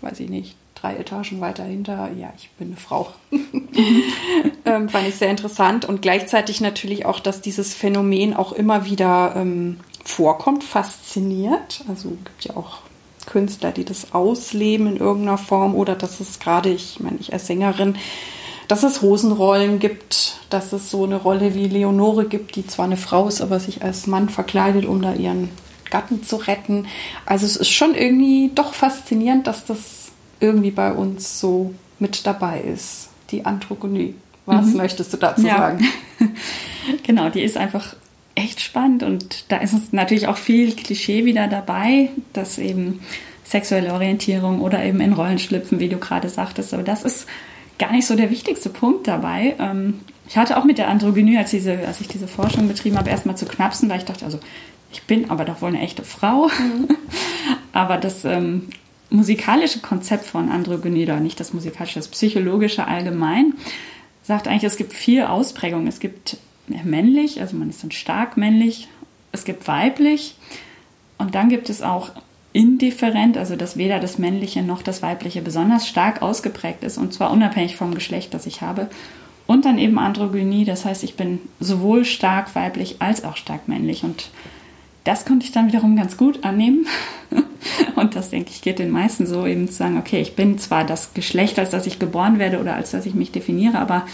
[0.00, 3.08] weiß ich nicht, drei Etagen weiter hinter, ja, ich bin eine Frau.
[4.64, 9.34] ähm, fand ich sehr interessant und gleichzeitig natürlich auch, dass dieses Phänomen auch immer wieder
[9.36, 11.84] ähm, vorkommt, fasziniert.
[11.88, 12.78] Also gibt ja auch
[13.26, 17.46] Künstler, die das ausleben in irgendeiner Form oder dass es gerade, ich meine, ich als
[17.46, 17.96] Sängerin,
[18.68, 22.96] dass es Hosenrollen gibt, dass es so eine Rolle wie Leonore gibt, die zwar eine
[22.96, 25.50] Frau ist, aber sich als Mann verkleidet, um da ihren
[25.90, 26.86] Gatten zu retten.
[27.26, 30.05] Also es ist schon irgendwie doch faszinierend, dass das
[30.40, 34.14] irgendwie bei uns so mit dabei ist, die Androgynie.
[34.44, 34.76] Was mhm.
[34.76, 35.56] möchtest du dazu ja.
[35.56, 35.84] sagen?
[37.02, 37.96] genau, die ist einfach
[38.34, 43.00] echt spannend und da ist natürlich auch viel Klischee wieder dabei, dass eben
[43.44, 46.74] sexuelle Orientierung oder eben in Rollen schlüpfen, wie du gerade sagtest.
[46.74, 47.26] Aber das ist
[47.78, 49.54] gar nicht so der wichtigste Punkt dabei.
[49.58, 53.10] Ähm, ich hatte auch mit der Androgynie, als, diese, als ich diese Forschung betrieben habe,
[53.10, 54.40] erstmal zu knapsen, weil ich dachte, also
[54.92, 56.48] ich bin aber doch wohl eine echte Frau.
[56.48, 56.88] Mhm.
[57.72, 58.68] aber das ähm,
[59.10, 63.54] musikalische Konzept von oder nicht das musikalische, das psychologische allgemein,
[64.22, 65.86] sagt eigentlich, es gibt vier Ausprägungen.
[65.86, 68.88] Es gibt männlich, also man ist dann stark männlich,
[69.32, 70.36] es gibt weiblich
[71.18, 72.10] und dann gibt es auch
[72.52, 77.30] indifferent, also dass weder das männliche noch das weibliche besonders stark ausgeprägt ist und zwar
[77.30, 78.88] unabhängig vom Geschlecht, das ich habe.
[79.46, 84.02] Und dann eben Androgynie, das heißt, ich bin sowohl stark weiblich als auch stark männlich
[84.02, 84.30] und
[85.06, 86.86] das konnte ich dann wiederum ganz gut annehmen.
[87.96, 90.84] Und das, denke ich, geht den meisten so, eben zu sagen, okay, ich bin zwar
[90.84, 94.06] das Geschlecht, als das ich geboren werde oder als das ich mich definiere, aber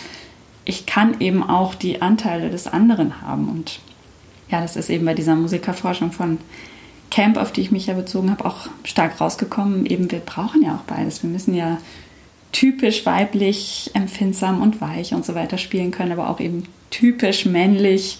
[0.64, 3.48] ich kann eben auch die Anteile des anderen haben.
[3.48, 3.80] Und
[4.50, 6.38] ja, das ist eben bei dieser Musikerforschung von
[7.10, 9.86] Camp, auf die ich mich ja bezogen habe, auch stark rausgekommen.
[9.86, 11.22] Eben, wir brauchen ja auch beides.
[11.22, 11.78] Wir müssen ja
[12.52, 18.18] typisch weiblich, empfindsam und weich und so weiter spielen können, aber auch eben typisch männlich,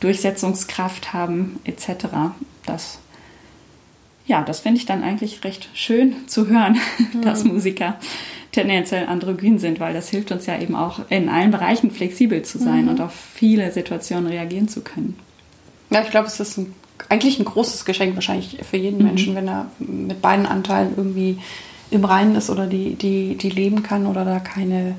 [0.00, 2.06] Durchsetzungskraft haben etc.
[2.66, 2.98] Das
[4.30, 6.78] ja, das finde ich dann eigentlich recht schön zu hören,
[7.12, 7.22] mhm.
[7.22, 7.96] dass Musiker
[8.52, 12.58] tendenziell androgyn sind, weil das hilft uns ja eben auch in allen Bereichen flexibel zu
[12.58, 12.90] sein mhm.
[12.90, 15.18] und auf viele Situationen reagieren zu können.
[15.90, 16.72] Ja, ich glaube, es ist ein,
[17.08, 19.06] eigentlich ein großes Geschenk wahrscheinlich für jeden mhm.
[19.06, 21.38] Menschen, wenn er mit beiden Anteilen irgendwie
[21.90, 24.94] im Reinen ist oder die, die, die leben kann oder da keine,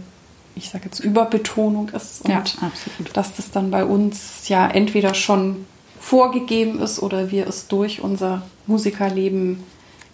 [0.55, 2.23] ich sage jetzt, Überbetonung ist.
[2.25, 3.15] Und ja, absolut.
[3.15, 5.65] dass das dann bei uns ja entweder schon
[5.99, 9.63] vorgegeben ist oder wir es durch unser Musikerleben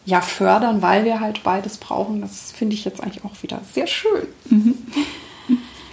[0.05, 2.21] ja fördern, weil wir halt beides brauchen.
[2.21, 4.27] Das finde ich jetzt eigentlich auch wieder sehr schön.
[4.49, 4.75] Mhm.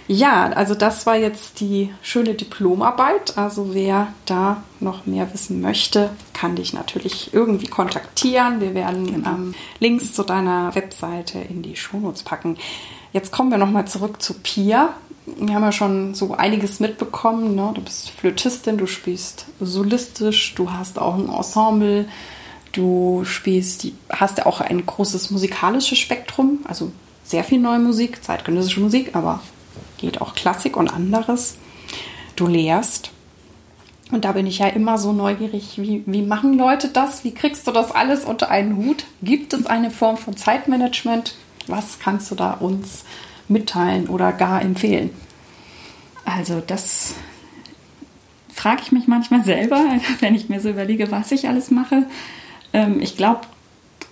[0.07, 3.37] Ja, also das war jetzt die schöne Diplomarbeit.
[3.37, 8.61] Also wer da noch mehr wissen möchte, kann dich natürlich irgendwie kontaktieren.
[8.61, 9.29] Wir werden genau.
[9.29, 12.57] ähm, Links zu deiner Webseite in die Shownotes packen.
[13.15, 14.89] Jetzt kommen wir nochmal zurück zu Pia.
[15.25, 17.55] Wir haben ja schon so einiges mitbekommen.
[17.55, 17.71] Ne?
[17.73, 22.09] Du bist Flötistin, du spielst solistisch, du hast auch ein Ensemble,
[22.73, 26.91] du spielst, hast ja auch ein großes musikalisches Spektrum, also
[27.23, 29.39] sehr viel neue Musik, zeitgenössische Musik, aber
[29.97, 31.55] geht auch Klassik und anderes.
[32.35, 33.11] Du lehrst.
[34.11, 37.23] Und da bin ich ja immer so neugierig, wie, wie machen Leute das?
[37.23, 39.05] Wie kriegst du das alles unter einen Hut?
[39.23, 41.33] Gibt es eine Form von Zeitmanagement?
[41.67, 43.03] Was kannst du da uns
[43.47, 45.09] mitteilen oder gar empfehlen?
[46.25, 47.15] Also das
[48.53, 49.83] frage ich mich manchmal selber,
[50.19, 52.07] wenn ich mir so überlege, was ich alles mache.
[52.73, 53.41] Ähm, ich glaube,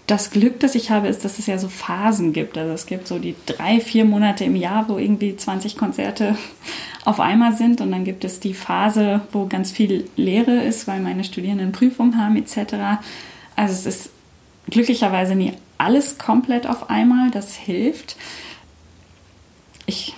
[0.06, 2.58] das Glück, das ich habe, ist, dass es ja so Phasen gibt.
[2.58, 6.38] Also es gibt so die drei, vier Monate im Jahr, wo irgendwie 20 Konzerte
[7.06, 7.80] auf einmal sind.
[7.82, 12.18] Und dann gibt es die Phase, wo ganz viel Lehre ist, weil meine Studierenden Prüfungen
[12.18, 13.01] haben etc.
[13.56, 14.10] Also es ist
[14.70, 17.29] glücklicherweise nie alles komplett auf einmal.
[17.31, 18.15] Das hilft.
[19.86, 20.15] Ich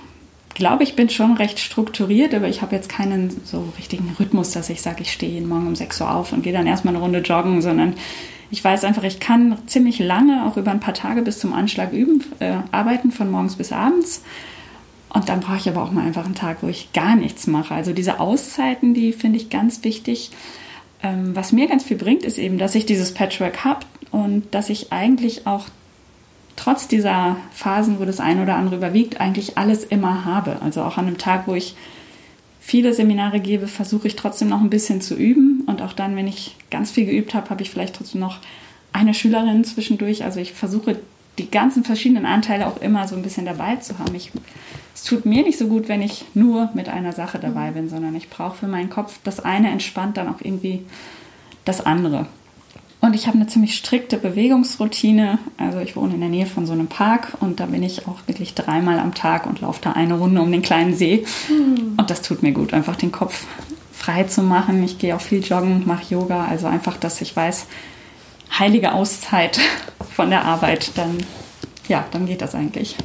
[0.53, 4.69] glaube, ich bin schon recht strukturiert, aber ich habe jetzt keinen so richtigen Rhythmus, dass
[4.69, 7.03] ich sage, ich stehe jeden Morgen um 6 Uhr auf und gehe dann erstmal eine
[7.03, 7.95] Runde joggen, sondern
[8.51, 11.91] ich weiß einfach, ich kann ziemlich lange, auch über ein paar Tage bis zum Anschlag
[11.91, 14.23] üben, äh, arbeiten, von morgens bis abends.
[15.09, 17.73] Und dann brauche ich aber auch mal einfach einen Tag, wo ich gar nichts mache.
[17.73, 20.31] Also diese Auszeiten, die finde ich ganz wichtig.
[21.03, 23.85] Ähm, was mir ganz viel bringt, ist eben, dass ich dieses Patchwork habe
[24.15, 25.65] und dass ich eigentlich auch
[26.55, 30.61] trotz dieser Phasen, wo das eine oder andere überwiegt, eigentlich alles immer habe.
[30.61, 31.75] Also auch an einem Tag, wo ich
[32.61, 35.63] viele Seminare gebe, versuche ich trotzdem noch ein bisschen zu üben.
[35.67, 38.37] Und auch dann, wenn ich ganz viel geübt habe, habe ich vielleicht trotzdem noch
[38.93, 40.23] eine Schülerin zwischendurch.
[40.23, 40.97] Also ich versuche
[41.37, 44.15] die ganzen verschiedenen Anteile auch immer so ein bisschen dabei zu haben.
[44.15, 44.31] Ich,
[44.93, 48.15] es tut mir nicht so gut, wenn ich nur mit einer Sache dabei bin, sondern
[48.15, 50.83] ich brauche für meinen Kopf das eine entspannt dann auch irgendwie
[51.65, 52.27] das andere.
[53.05, 55.37] Und ich habe eine ziemlich strikte Bewegungsroutine.
[55.57, 58.17] Also ich wohne in der Nähe von so einem Park und da bin ich auch
[58.25, 61.23] wirklich dreimal am Tag und laufe da eine Runde um den kleinen See.
[61.47, 61.93] Mhm.
[61.97, 63.45] Und das tut mir gut, einfach den Kopf
[63.93, 64.83] frei zu machen.
[64.83, 66.45] Ich gehe auch viel joggen, mache Yoga.
[66.45, 67.67] Also einfach, dass ich weiß,
[68.57, 69.59] heilige Auszeit
[70.15, 71.17] von der Arbeit, dann,
[71.87, 72.95] ja, dann geht das eigentlich.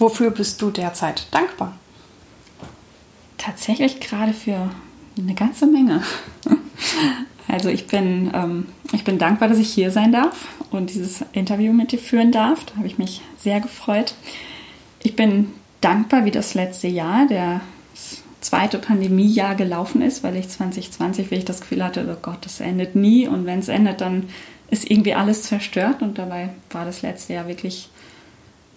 [0.00, 1.74] Wofür bist du derzeit dankbar?
[3.38, 4.68] Tatsächlich gerade für
[5.16, 6.02] eine ganze Menge.
[7.48, 11.72] Also ich bin, ähm, ich bin dankbar, dass ich hier sein darf und dieses Interview
[11.72, 12.64] mit dir führen darf.
[12.64, 14.14] Da habe ich mich sehr gefreut.
[15.02, 17.60] Ich bin dankbar, wie das letzte Jahr, der
[18.40, 22.60] zweite Pandemiejahr gelaufen ist, weil ich 2020, wie ich das Gefühl hatte, oh Gott, das
[22.60, 24.28] endet nie und wenn es endet, dann
[24.70, 27.88] ist irgendwie alles zerstört und dabei war das letzte Jahr wirklich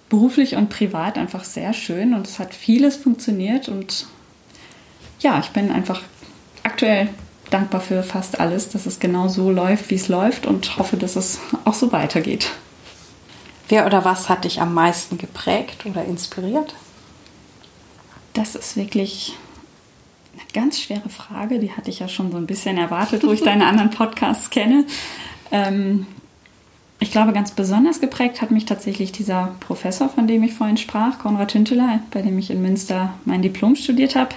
[0.10, 4.08] beruflich und privat einfach sehr schön und es hat vieles funktioniert und
[5.20, 6.02] ja, ich bin einfach
[6.64, 7.10] aktuell
[7.50, 11.16] dankbar für fast alles, dass es genau so läuft, wie es läuft und hoffe, dass
[11.16, 12.52] es auch so weitergeht.
[13.68, 16.74] Wer oder was hat dich am meisten geprägt oder inspiriert?
[18.34, 19.36] Das ist wirklich
[20.34, 21.60] eine ganz schwere Frage.
[21.60, 24.86] Die hatte ich ja schon so ein bisschen erwartet, wo ich deine anderen Podcasts kenne.
[25.52, 26.08] Ähm,
[27.00, 31.20] ich glaube, ganz besonders geprägt hat mich tatsächlich dieser Professor, von dem ich vorhin sprach,
[31.20, 34.36] Konrad Hünteler, bei dem ich in Münster mein Diplom studiert habe,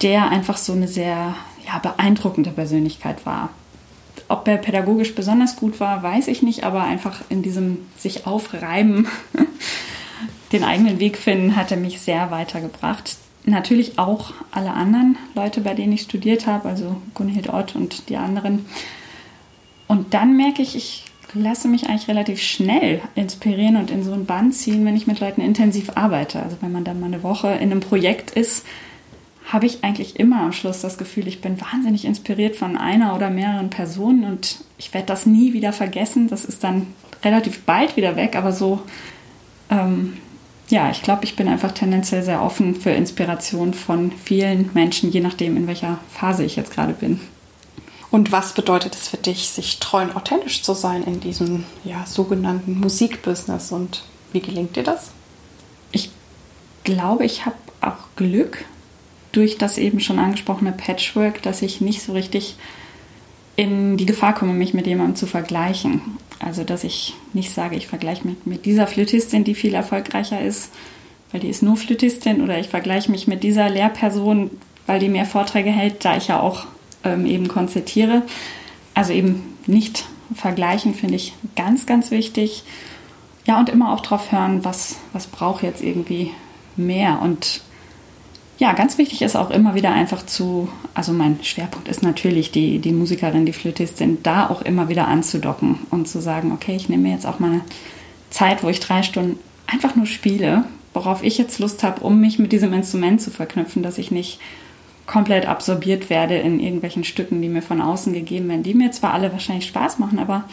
[0.00, 1.34] der einfach so eine sehr
[1.68, 3.50] ja, beeindruckende Persönlichkeit war.
[4.28, 9.06] Ob er pädagogisch besonders gut war, weiß ich nicht, aber einfach in diesem sich aufreiben,
[10.52, 13.16] den eigenen Weg finden, hat er mich sehr weitergebracht.
[13.44, 18.16] Natürlich auch alle anderen Leute, bei denen ich studiert habe, also Gunhild Ott und die
[18.16, 18.66] anderen.
[19.86, 21.04] Und dann merke ich, ich
[21.34, 25.20] lasse mich eigentlich relativ schnell inspirieren und in so ein Band ziehen, wenn ich mit
[25.20, 26.42] Leuten intensiv arbeite.
[26.42, 28.64] Also wenn man dann mal eine Woche in einem Projekt ist,
[29.50, 33.30] habe ich eigentlich immer am Schluss das Gefühl, ich bin wahnsinnig inspiriert von einer oder
[33.30, 36.28] mehreren Personen und ich werde das nie wieder vergessen.
[36.28, 36.86] Das ist dann
[37.24, 38.82] relativ bald wieder weg, aber so,
[39.70, 40.18] ähm,
[40.68, 45.20] ja, ich glaube, ich bin einfach tendenziell sehr offen für Inspiration von vielen Menschen, je
[45.20, 47.18] nachdem, in welcher Phase ich jetzt gerade bin.
[48.10, 52.04] Und was bedeutet es für dich, sich treu und authentisch zu sein in diesem ja,
[52.06, 55.10] sogenannten Musikbusiness und wie gelingt dir das?
[55.90, 56.10] Ich
[56.84, 58.64] glaube, ich habe auch Glück
[59.32, 62.56] durch das eben schon angesprochene Patchwork, dass ich nicht so richtig
[63.56, 66.00] in die Gefahr komme, mich mit jemandem zu vergleichen.
[66.38, 70.70] Also, dass ich nicht sage, ich vergleiche mich mit dieser Flötistin, die viel erfolgreicher ist,
[71.32, 74.50] weil die ist nur Flötistin, oder ich vergleiche mich mit dieser Lehrperson,
[74.86, 76.66] weil die mehr Vorträge hält, da ich ja auch
[77.04, 78.22] ähm, eben konzertiere.
[78.94, 80.04] Also eben nicht
[80.34, 82.62] vergleichen, finde ich ganz, ganz wichtig.
[83.46, 86.30] Ja, und immer auch drauf hören, was, was braucht jetzt irgendwie
[86.76, 87.20] mehr.
[87.20, 87.62] Und
[88.58, 92.80] ja, ganz wichtig ist auch immer wieder einfach zu, also mein Schwerpunkt ist natürlich die,
[92.80, 97.04] die Musikerin, die Flötistin, da auch immer wieder anzudocken und zu sagen, okay, ich nehme
[97.04, 97.60] mir jetzt auch mal eine
[98.30, 99.38] Zeit, wo ich drei Stunden
[99.68, 103.84] einfach nur spiele, worauf ich jetzt Lust habe, um mich mit diesem Instrument zu verknüpfen,
[103.84, 104.40] dass ich nicht
[105.06, 109.14] komplett absorbiert werde in irgendwelchen Stücken, die mir von außen gegeben werden, die mir zwar
[109.14, 110.44] alle wahrscheinlich Spaß machen, aber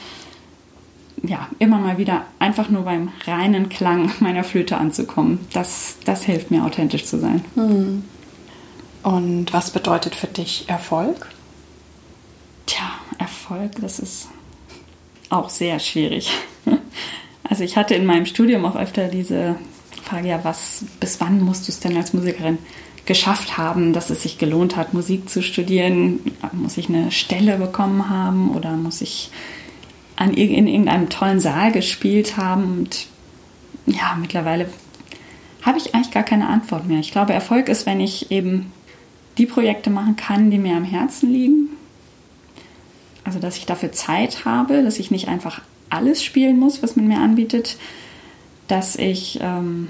[1.28, 5.40] ja, immer mal wieder einfach nur beim reinen Klang meiner Flöte anzukommen.
[5.54, 7.44] Das, das hilft mir, authentisch zu sein.
[7.56, 8.04] Hm.
[9.04, 11.30] Und was bedeutet für dich Erfolg?
[12.66, 14.30] Tja, Erfolg, das ist
[15.30, 16.32] auch sehr schwierig.
[17.48, 19.56] Also ich hatte in meinem Studium auch öfter diese
[20.04, 22.58] Frage, ja, was, bis wann musst du es denn als Musikerin
[23.06, 26.20] geschafft haben, dass es sich gelohnt hat, Musik zu studieren?
[26.54, 29.30] Muss ich eine Stelle bekommen haben oder muss ich
[30.16, 32.64] an, in irgendeinem tollen Saal gespielt haben?
[32.64, 33.08] Und
[33.86, 34.70] ja, mittlerweile
[35.62, 37.00] habe ich eigentlich gar keine Antwort mehr.
[37.00, 38.72] Ich glaube, Erfolg ist, wenn ich eben
[39.38, 41.70] die Projekte machen kann, die mir am Herzen liegen.
[43.24, 47.08] Also, dass ich dafür Zeit habe, dass ich nicht einfach alles spielen muss, was man
[47.08, 47.78] mir anbietet,
[48.68, 49.90] dass ich ähm,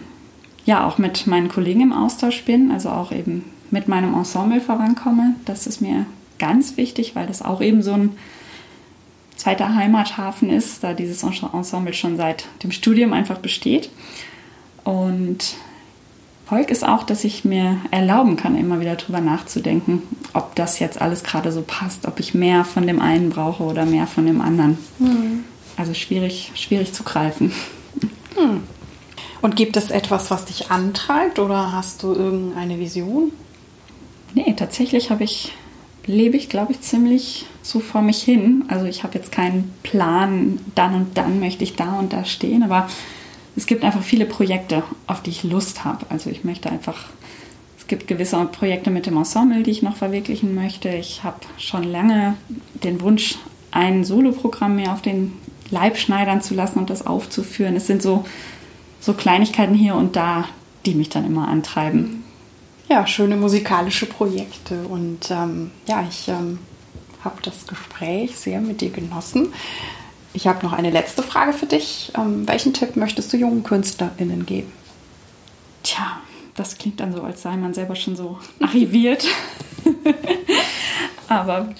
[0.65, 5.35] ja auch mit meinen Kollegen im Austausch bin, also auch eben mit meinem Ensemble vorankomme.
[5.45, 6.05] Das ist mir
[6.39, 8.11] ganz wichtig, weil das auch eben so ein
[9.45, 13.91] zweiter Heimathafen ist, da dieses Ensemble schon seit dem Studium einfach besteht.
[14.83, 15.53] Und
[16.47, 20.01] Volk ist auch, dass ich mir erlauben kann, immer wieder darüber nachzudenken,
[20.33, 23.85] ob das jetzt alles gerade so passt, ob ich mehr von dem einen brauche oder
[23.85, 24.79] mehr von dem anderen.
[24.97, 25.43] Mhm.
[25.77, 27.51] Also schwierig, schwierig zu greifen.
[28.35, 28.63] Mhm.
[29.43, 33.31] Und gibt es etwas, was dich antreibt oder hast du irgendeine Vision?
[34.33, 35.51] Nee, tatsächlich habe ich,
[36.07, 38.63] lebe ich, glaube ich, ziemlich so vor mich hin.
[38.67, 42.61] Also ich habe jetzt keinen Plan, dann und dann möchte ich da und da stehen,
[42.61, 42.87] aber
[43.55, 46.05] es gibt einfach viele Projekte, auf die ich Lust habe.
[46.09, 47.05] Also ich möchte einfach,
[47.79, 50.89] es gibt gewisse Projekte mit dem Ensemble, die ich noch verwirklichen möchte.
[50.89, 52.35] Ich habe schon lange
[52.83, 53.35] den Wunsch,
[53.71, 55.33] ein Soloprogramm mir auf den
[55.71, 57.75] Leib schneidern zu lassen und das aufzuführen.
[57.75, 58.25] Es sind so
[58.99, 60.45] so Kleinigkeiten hier und da,
[60.85, 62.23] die mich dann immer antreiben.
[62.89, 64.83] Ja, schöne musikalische Projekte.
[64.87, 66.59] Und ähm, ja, ich ähm,
[67.25, 69.53] habe das Gespräch sehr mit dir genossen.
[70.33, 72.11] Ich habe noch eine letzte Frage für dich.
[72.15, 74.71] Ähm, welchen Tipp möchtest du jungen KünstlerInnen geben?
[75.83, 76.19] Tja,
[76.55, 79.25] das klingt dann so, als sei man selber schon so arriviert.
[81.27, 81.73] Aber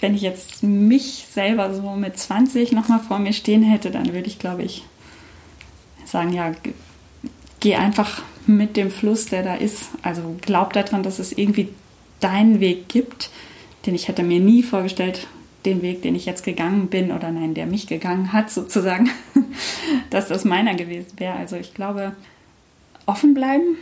[0.00, 4.28] wenn ich jetzt mich selber so mit 20 nochmal vor mir stehen hätte, dann würde
[4.28, 4.84] ich, glaube ich,
[6.04, 6.52] sagen, ja,
[7.60, 9.90] geh einfach mit dem Fluss, der da ist.
[10.02, 11.68] Also glaub daran, dass es irgendwie
[12.20, 13.30] deinen Weg gibt,
[13.86, 15.26] den ich hätte mir nie vorgestellt,
[15.64, 19.10] den Weg, den ich jetzt gegangen bin oder nein, der mich gegangen hat sozusagen,
[20.10, 21.34] dass das meiner gewesen wäre.
[21.34, 22.12] Also ich glaube,
[23.04, 23.76] offen bleiben,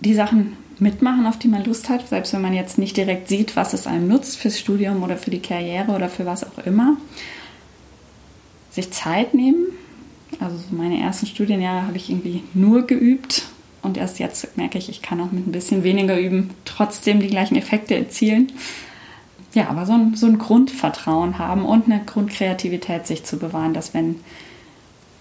[0.00, 3.54] die Sachen mitmachen, auf die man Lust hat, selbst wenn man jetzt nicht direkt sieht,
[3.54, 6.96] was es einem nutzt fürs Studium oder für die Karriere oder für was auch immer.
[8.70, 9.66] Sich Zeit nehmen,
[10.38, 13.46] also meine ersten Studienjahre habe ich irgendwie nur geübt
[13.82, 17.28] und erst jetzt merke ich, ich kann auch mit ein bisschen weniger üben trotzdem die
[17.28, 18.52] gleichen Effekte erzielen.
[19.52, 23.94] Ja, aber so ein, so ein Grundvertrauen haben und eine Grundkreativität sich zu bewahren, dass
[23.94, 24.20] wenn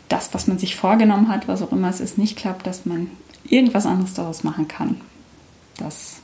[0.08, 3.10] das, was man sich vorgenommen hat, was auch immer es ist, nicht klappt, dass man
[3.44, 5.02] irgendwas anderes daraus machen kann.
[5.78, 6.18] Das,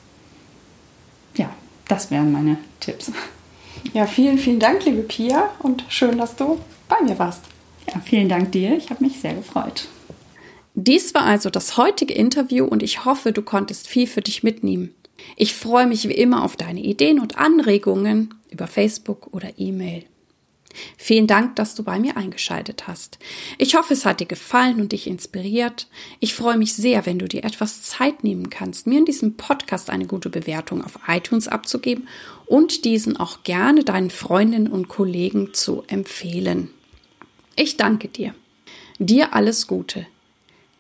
[1.36, 1.50] ja,
[1.88, 3.12] das wären meine Tipps.
[3.94, 7.44] Ja, vielen, vielen Dank, liebe Pia, und schön, dass du bei mir warst.
[7.88, 8.76] Ja, vielen Dank dir.
[8.76, 9.88] Ich habe mich sehr gefreut.
[10.74, 14.94] Dies war also das heutige Interview und ich hoffe, du konntest viel für dich mitnehmen.
[15.36, 20.06] Ich freue mich wie immer auf deine Ideen und Anregungen über Facebook oder E-Mail.
[20.98, 23.18] Vielen Dank, dass du bei mir eingeschaltet hast.
[23.58, 25.88] Ich hoffe, es hat dir gefallen und dich inspiriert.
[26.20, 29.90] Ich freue mich sehr, wenn du dir etwas Zeit nehmen kannst, mir in diesem Podcast
[29.90, 32.08] eine gute Bewertung auf iTunes abzugeben
[32.46, 36.70] und diesen auch gerne deinen Freundinnen und Kollegen zu empfehlen.
[37.56, 38.36] Ich danke dir.
[39.00, 40.06] Dir alles Gute.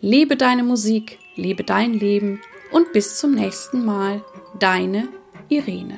[0.02, 2.42] Lebe deine Musik, lebe dein Leben
[2.76, 4.21] und bis zum nächsten Mal,
[4.59, 5.07] deine
[5.47, 5.97] Irene.